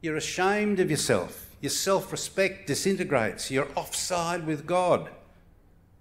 You're 0.01 0.17
ashamed 0.17 0.81
of 0.81 0.91
yourself. 0.91 1.49
Your 1.61 1.71
self 1.71 2.11
respect 2.11 2.67
disintegrates. 2.67 3.53
You're 3.53 3.69
offside 3.77 4.47
with 4.47 4.67
God. 4.67 5.11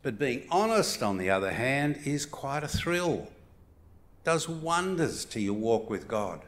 But 0.04 0.20
being 0.20 0.44
honest, 0.52 1.02
on 1.02 1.18
the 1.18 1.30
other 1.30 1.52
hand, 1.52 2.00
is 2.06 2.26
quite 2.26 2.64
a 2.64 2.68
thrill. 2.68 3.28
Does 4.24 4.48
wonders 4.48 5.26
to 5.26 5.40
your 5.40 5.54
walk 5.54 5.90
with 5.90 6.08
God. 6.08 6.42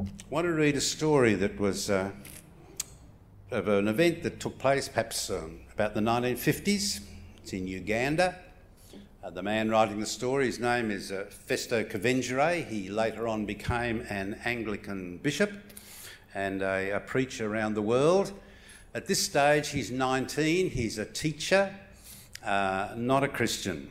I 0.00 0.04
want 0.30 0.46
to 0.46 0.52
read 0.52 0.76
a 0.76 0.80
story 0.80 1.34
that 1.34 1.58
was 1.58 1.90
uh, 1.90 2.12
of 3.50 3.66
an 3.66 3.88
event 3.88 4.22
that 4.22 4.40
took 4.40 4.58
place 4.58 4.88
perhaps 4.88 5.30
um, 5.30 5.60
about 5.72 5.94
the 5.94 6.00
1950s. 6.00 7.00
It's 7.42 7.52
in 7.52 7.66
Uganda. 7.66 8.36
Uh, 9.24 9.30
the 9.30 9.42
man 9.42 9.70
writing 9.70 9.98
the 9.98 10.06
story, 10.06 10.46
his 10.46 10.60
name 10.60 10.90
is 10.90 11.10
uh, 11.10 11.24
Festo 11.48 11.84
Kivengere. 11.84 12.64
He 12.66 12.88
later 12.88 13.26
on 13.26 13.44
became 13.46 14.06
an 14.08 14.38
Anglican 14.44 15.16
bishop 15.18 15.50
and 16.34 16.62
a, 16.62 16.90
a 16.96 17.00
preacher 17.00 17.52
around 17.52 17.74
the 17.74 17.82
world. 17.82 18.32
At 18.94 19.06
this 19.06 19.22
stage, 19.22 19.68
he's 19.68 19.90
19, 19.90 20.70
he's 20.70 20.96
a 20.96 21.04
teacher, 21.04 21.74
uh, 22.44 22.94
not 22.96 23.22
a 23.22 23.28
Christian. 23.28 23.90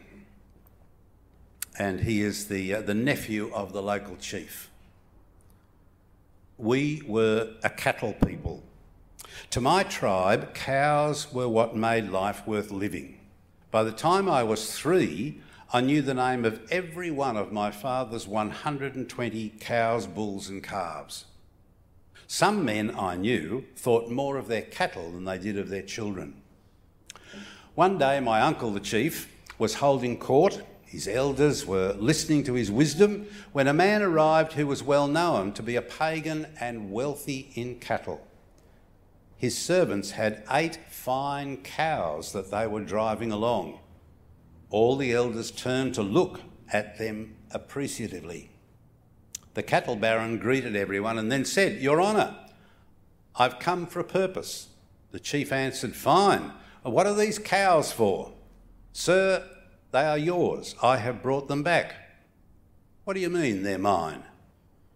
And 1.77 1.99
he 1.99 2.21
is 2.21 2.47
the, 2.47 2.73
uh, 2.73 2.81
the 2.81 2.95
nephew 2.95 3.51
of 3.53 3.73
the 3.73 3.81
local 3.83 4.15
chief. 4.15 4.71
We 6.57 7.03
were 7.05 7.53
a 7.63 7.69
cattle 7.69 8.13
people. 8.25 8.63
To 9.51 9.61
my 9.61 9.83
tribe, 9.83 10.55
cows 10.55 11.31
were 11.31 11.47
what 11.47 11.75
made 11.75 12.09
life 12.09 12.47
worth 12.47 12.71
living. 12.71 13.19
By 13.69 13.83
the 13.83 13.91
time 13.91 14.27
I 14.27 14.41
was 14.41 14.75
three, 14.75 15.41
I 15.71 15.81
knew 15.81 16.01
the 16.01 16.15
name 16.15 16.43
of 16.43 16.59
every 16.71 17.11
one 17.11 17.37
of 17.37 17.51
my 17.51 17.69
father's 17.69 18.27
120 18.27 19.49
cows, 19.59 20.07
bulls, 20.07 20.49
and 20.49 20.63
calves. 20.63 21.25
Some 22.27 22.63
men 22.65 22.93
I 22.97 23.15
knew 23.15 23.65
thought 23.75 24.11
more 24.11 24.37
of 24.37 24.47
their 24.47 24.61
cattle 24.61 25.11
than 25.11 25.25
they 25.25 25.37
did 25.37 25.57
of 25.57 25.69
their 25.69 25.81
children. 25.81 26.41
One 27.73 27.97
day, 27.97 28.19
my 28.19 28.41
uncle, 28.41 28.71
the 28.71 28.79
chief, 28.79 29.31
was 29.57 29.75
holding 29.75 30.17
court. 30.17 30.61
His 30.85 31.07
elders 31.07 31.65
were 31.65 31.93
listening 31.93 32.43
to 32.45 32.53
his 32.53 32.71
wisdom 32.71 33.27
when 33.53 33.67
a 33.67 33.73
man 33.73 34.01
arrived 34.01 34.53
who 34.53 34.67
was 34.67 34.83
well 34.83 35.07
known 35.07 35.53
to 35.53 35.63
be 35.63 35.75
a 35.75 35.81
pagan 35.81 36.47
and 36.59 36.91
wealthy 36.91 37.49
in 37.55 37.79
cattle. 37.79 38.25
His 39.37 39.57
servants 39.57 40.11
had 40.11 40.43
eight 40.51 40.79
fine 40.89 41.57
cows 41.57 42.31
that 42.33 42.51
they 42.51 42.67
were 42.67 42.81
driving 42.81 43.31
along 43.31 43.79
all 44.69 44.97
the 44.97 45.13
elders 45.13 45.51
turned 45.51 45.93
to 45.95 46.01
look 46.01 46.41
at 46.71 46.97
them 46.97 47.35
appreciatively. 47.51 48.49
The 49.57 49.63
cattle 49.63 49.95
baron 49.95 50.37
greeted 50.37 50.75
everyone 50.75 51.17
and 51.17 51.31
then 51.31 51.43
said, 51.43 51.81
Your 51.81 51.99
Honour, 51.99 52.35
I've 53.35 53.57
come 53.57 53.87
for 53.87 53.99
a 53.99 54.03
purpose. 54.03 54.67
The 55.09 55.19
chief 55.19 55.51
answered, 55.51 55.95
Fine. 55.95 56.51
What 56.83 57.07
are 57.07 57.15
these 57.15 57.39
cows 57.39 57.91
for? 57.91 58.33
Sir, 58.93 59.43
they 59.91 60.03
are 60.03 60.15
yours. 60.15 60.75
I 60.83 60.97
have 60.97 61.23
brought 61.23 61.47
them 61.47 61.63
back. 61.63 61.95
What 63.03 63.15
do 63.15 63.19
you 63.19 63.31
mean 63.31 63.63
they're 63.63 63.79
mine? 63.79 64.21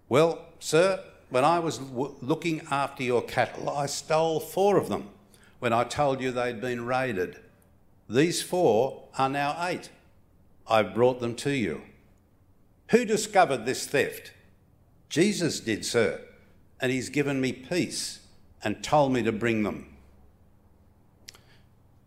Well, 0.07 0.45
sir, 0.59 1.03
when 1.31 1.43
I 1.43 1.57
was 1.57 1.79
w- 1.79 2.13
looking 2.21 2.61
after 2.69 3.01
your 3.01 3.23
cattle, 3.23 3.67
I 3.67 3.87
stole 3.87 4.39
four 4.39 4.77
of 4.77 4.89
them 4.89 5.09
when 5.57 5.73
I 5.73 5.85
told 5.85 6.21
you 6.21 6.29
they'd 6.29 6.61
been 6.61 6.85
raided. 6.85 7.39
These 8.07 8.43
four 8.43 9.05
are 9.17 9.27
now 9.27 9.57
eight. 9.67 9.89
I've 10.67 10.93
brought 10.93 11.19
them 11.19 11.33
to 11.37 11.49
you. 11.49 11.81
Who 12.91 13.05
discovered 13.05 13.65
this 13.65 13.87
theft? 13.87 14.33
Jesus 15.11 15.59
did, 15.59 15.85
sir, 15.85 16.21
and 16.79 16.89
he's 16.89 17.09
given 17.09 17.41
me 17.41 17.51
peace 17.51 18.19
and 18.63 18.81
told 18.81 19.11
me 19.11 19.21
to 19.23 19.33
bring 19.33 19.63
them. 19.63 19.93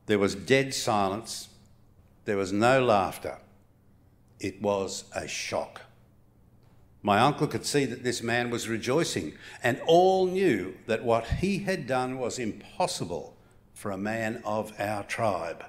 There 0.06 0.18
was 0.18 0.34
dead 0.34 0.72
silence. 0.72 1.50
There 2.24 2.38
was 2.38 2.50
no 2.50 2.82
laughter. 2.82 3.36
It 4.40 4.62
was 4.62 5.04
a 5.14 5.28
shock. 5.28 5.82
My 7.02 7.20
uncle 7.20 7.46
could 7.46 7.66
see 7.66 7.84
that 7.84 8.04
this 8.04 8.22
man 8.22 8.48
was 8.48 8.70
rejoicing, 8.70 9.34
and 9.62 9.82
all 9.86 10.26
knew 10.26 10.74
that 10.86 11.04
what 11.04 11.26
he 11.26 11.58
had 11.58 11.86
done 11.86 12.18
was 12.18 12.38
impossible 12.38 13.36
for 13.74 13.90
a 13.90 13.98
man 13.98 14.40
of 14.46 14.72
our 14.80 15.04
tribe. 15.04 15.62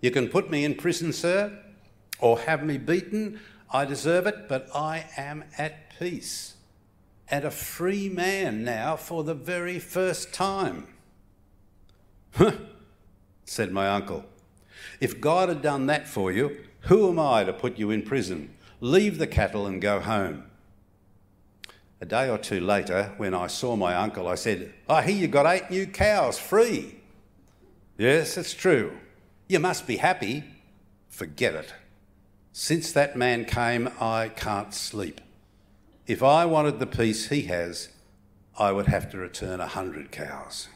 You 0.00 0.10
can 0.10 0.28
put 0.28 0.50
me 0.50 0.64
in 0.64 0.74
prison, 0.74 1.12
sir, 1.12 1.52
or 2.18 2.38
have 2.38 2.64
me 2.64 2.78
beaten. 2.78 3.40
I 3.72 3.86
deserve 3.86 4.26
it, 4.26 4.48
but 4.48 4.68
I 4.74 5.06
am 5.16 5.44
at 5.56 5.98
peace 5.98 6.54
and 7.32 7.46
a 7.46 7.50
free 7.50 8.10
man 8.10 8.62
now 8.62 8.94
for 8.94 9.24
the 9.24 9.34
very 9.34 9.78
first 9.78 10.34
time. 10.34 10.86
said 13.46 13.72
my 13.72 13.88
uncle. 13.88 14.26
If 15.00 15.20
God 15.20 15.48
had 15.48 15.62
done 15.62 15.86
that 15.86 16.06
for 16.06 16.30
you, 16.30 16.58
who 16.82 17.08
am 17.08 17.18
I 17.18 17.44
to 17.44 17.52
put 17.54 17.78
you 17.78 17.90
in 17.90 18.02
prison? 18.02 18.50
Leave 18.80 19.16
the 19.16 19.26
cattle 19.26 19.66
and 19.66 19.80
go 19.80 20.00
home. 20.00 20.44
A 22.02 22.04
day 22.04 22.28
or 22.28 22.36
two 22.36 22.60
later, 22.60 23.14
when 23.16 23.32
I 23.32 23.46
saw 23.46 23.76
my 23.76 23.94
uncle, 23.94 24.28
I 24.28 24.34
said, 24.34 24.74
I 24.88 25.02
hear 25.02 25.16
you 25.16 25.28
got 25.28 25.46
eight 25.46 25.70
new 25.70 25.86
cows 25.86 26.38
free. 26.38 26.96
Yes, 27.96 28.36
it's 28.36 28.52
true. 28.52 28.98
You 29.48 29.60
must 29.60 29.86
be 29.86 29.96
happy. 29.96 30.44
Forget 31.08 31.54
it. 31.54 31.72
Since 32.52 32.92
that 32.92 33.16
man 33.16 33.46
came, 33.46 33.88
I 33.98 34.28
can't 34.28 34.74
sleep. 34.74 35.22
If 36.06 36.22
I 36.22 36.44
wanted 36.44 36.78
the 36.78 36.86
peace 36.86 37.30
he 37.30 37.42
has, 37.42 37.88
I 38.58 38.72
would 38.72 38.88
have 38.88 39.10
to 39.12 39.16
return 39.16 39.58
a 39.58 39.66
hundred 39.66 40.12
cows. 40.12 40.68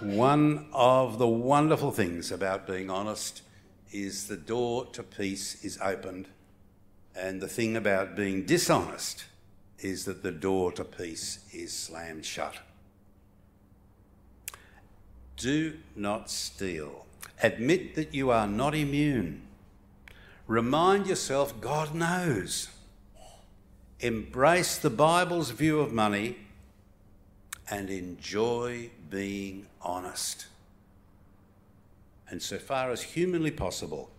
One 0.00 0.66
of 0.72 1.18
the 1.18 1.26
wonderful 1.26 1.90
things 1.90 2.30
about 2.30 2.66
being 2.66 2.90
honest 2.90 3.42
is 3.92 4.26
the 4.26 4.36
door 4.36 4.84
to 4.92 5.02
peace 5.02 5.64
is 5.64 5.78
opened, 5.82 6.28
and 7.14 7.40
the 7.40 7.48
thing 7.48 7.76
about 7.76 8.14
being 8.14 8.44
dishonest 8.44 9.24
is 9.78 10.04
that 10.04 10.22
the 10.22 10.32
door 10.32 10.70
to 10.72 10.84
peace 10.84 11.46
is 11.52 11.72
slammed 11.72 12.26
shut. 12.26 12.58
Do 15.36 15.78
not 15.96 16.30
steal. 16.30 17.06
Admit 17.42 17.94
that 17.94 18.14
you 18.14 18.30
are 18.30 18.46
not 18.46 18.74
immune. 18.74 19.42
Remind 20.46 21.06
yourself 21.06 21.60
God 21.60 21.94
knows. 21.94 22.68
Embrace 24.00 24.78
the 24.78 24.90
Bible's 24.90 25.50
view 25.50 25.80
of 25.80 25.92
money 25.92 26.36
and 27.70 27.88
enjoy 27.88 28.90
being 29.08 29.66
honest. 29.82 30.46
And 32.28 32.42
so 32.42 32.58
far 32.58 32.90
as 32.90 33.02
humanly 33.02 33.50
possible, 33.50 34.10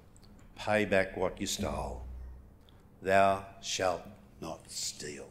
pay 0.55 0.85
back 0.85 1.17
what 1.17 1.39
you 1.39 1.47
stole. 1.47 2.03
Thou 3.01 3.45
shalt 3.61 4.03
not 4.41 4.59
steal. 4.69 5.30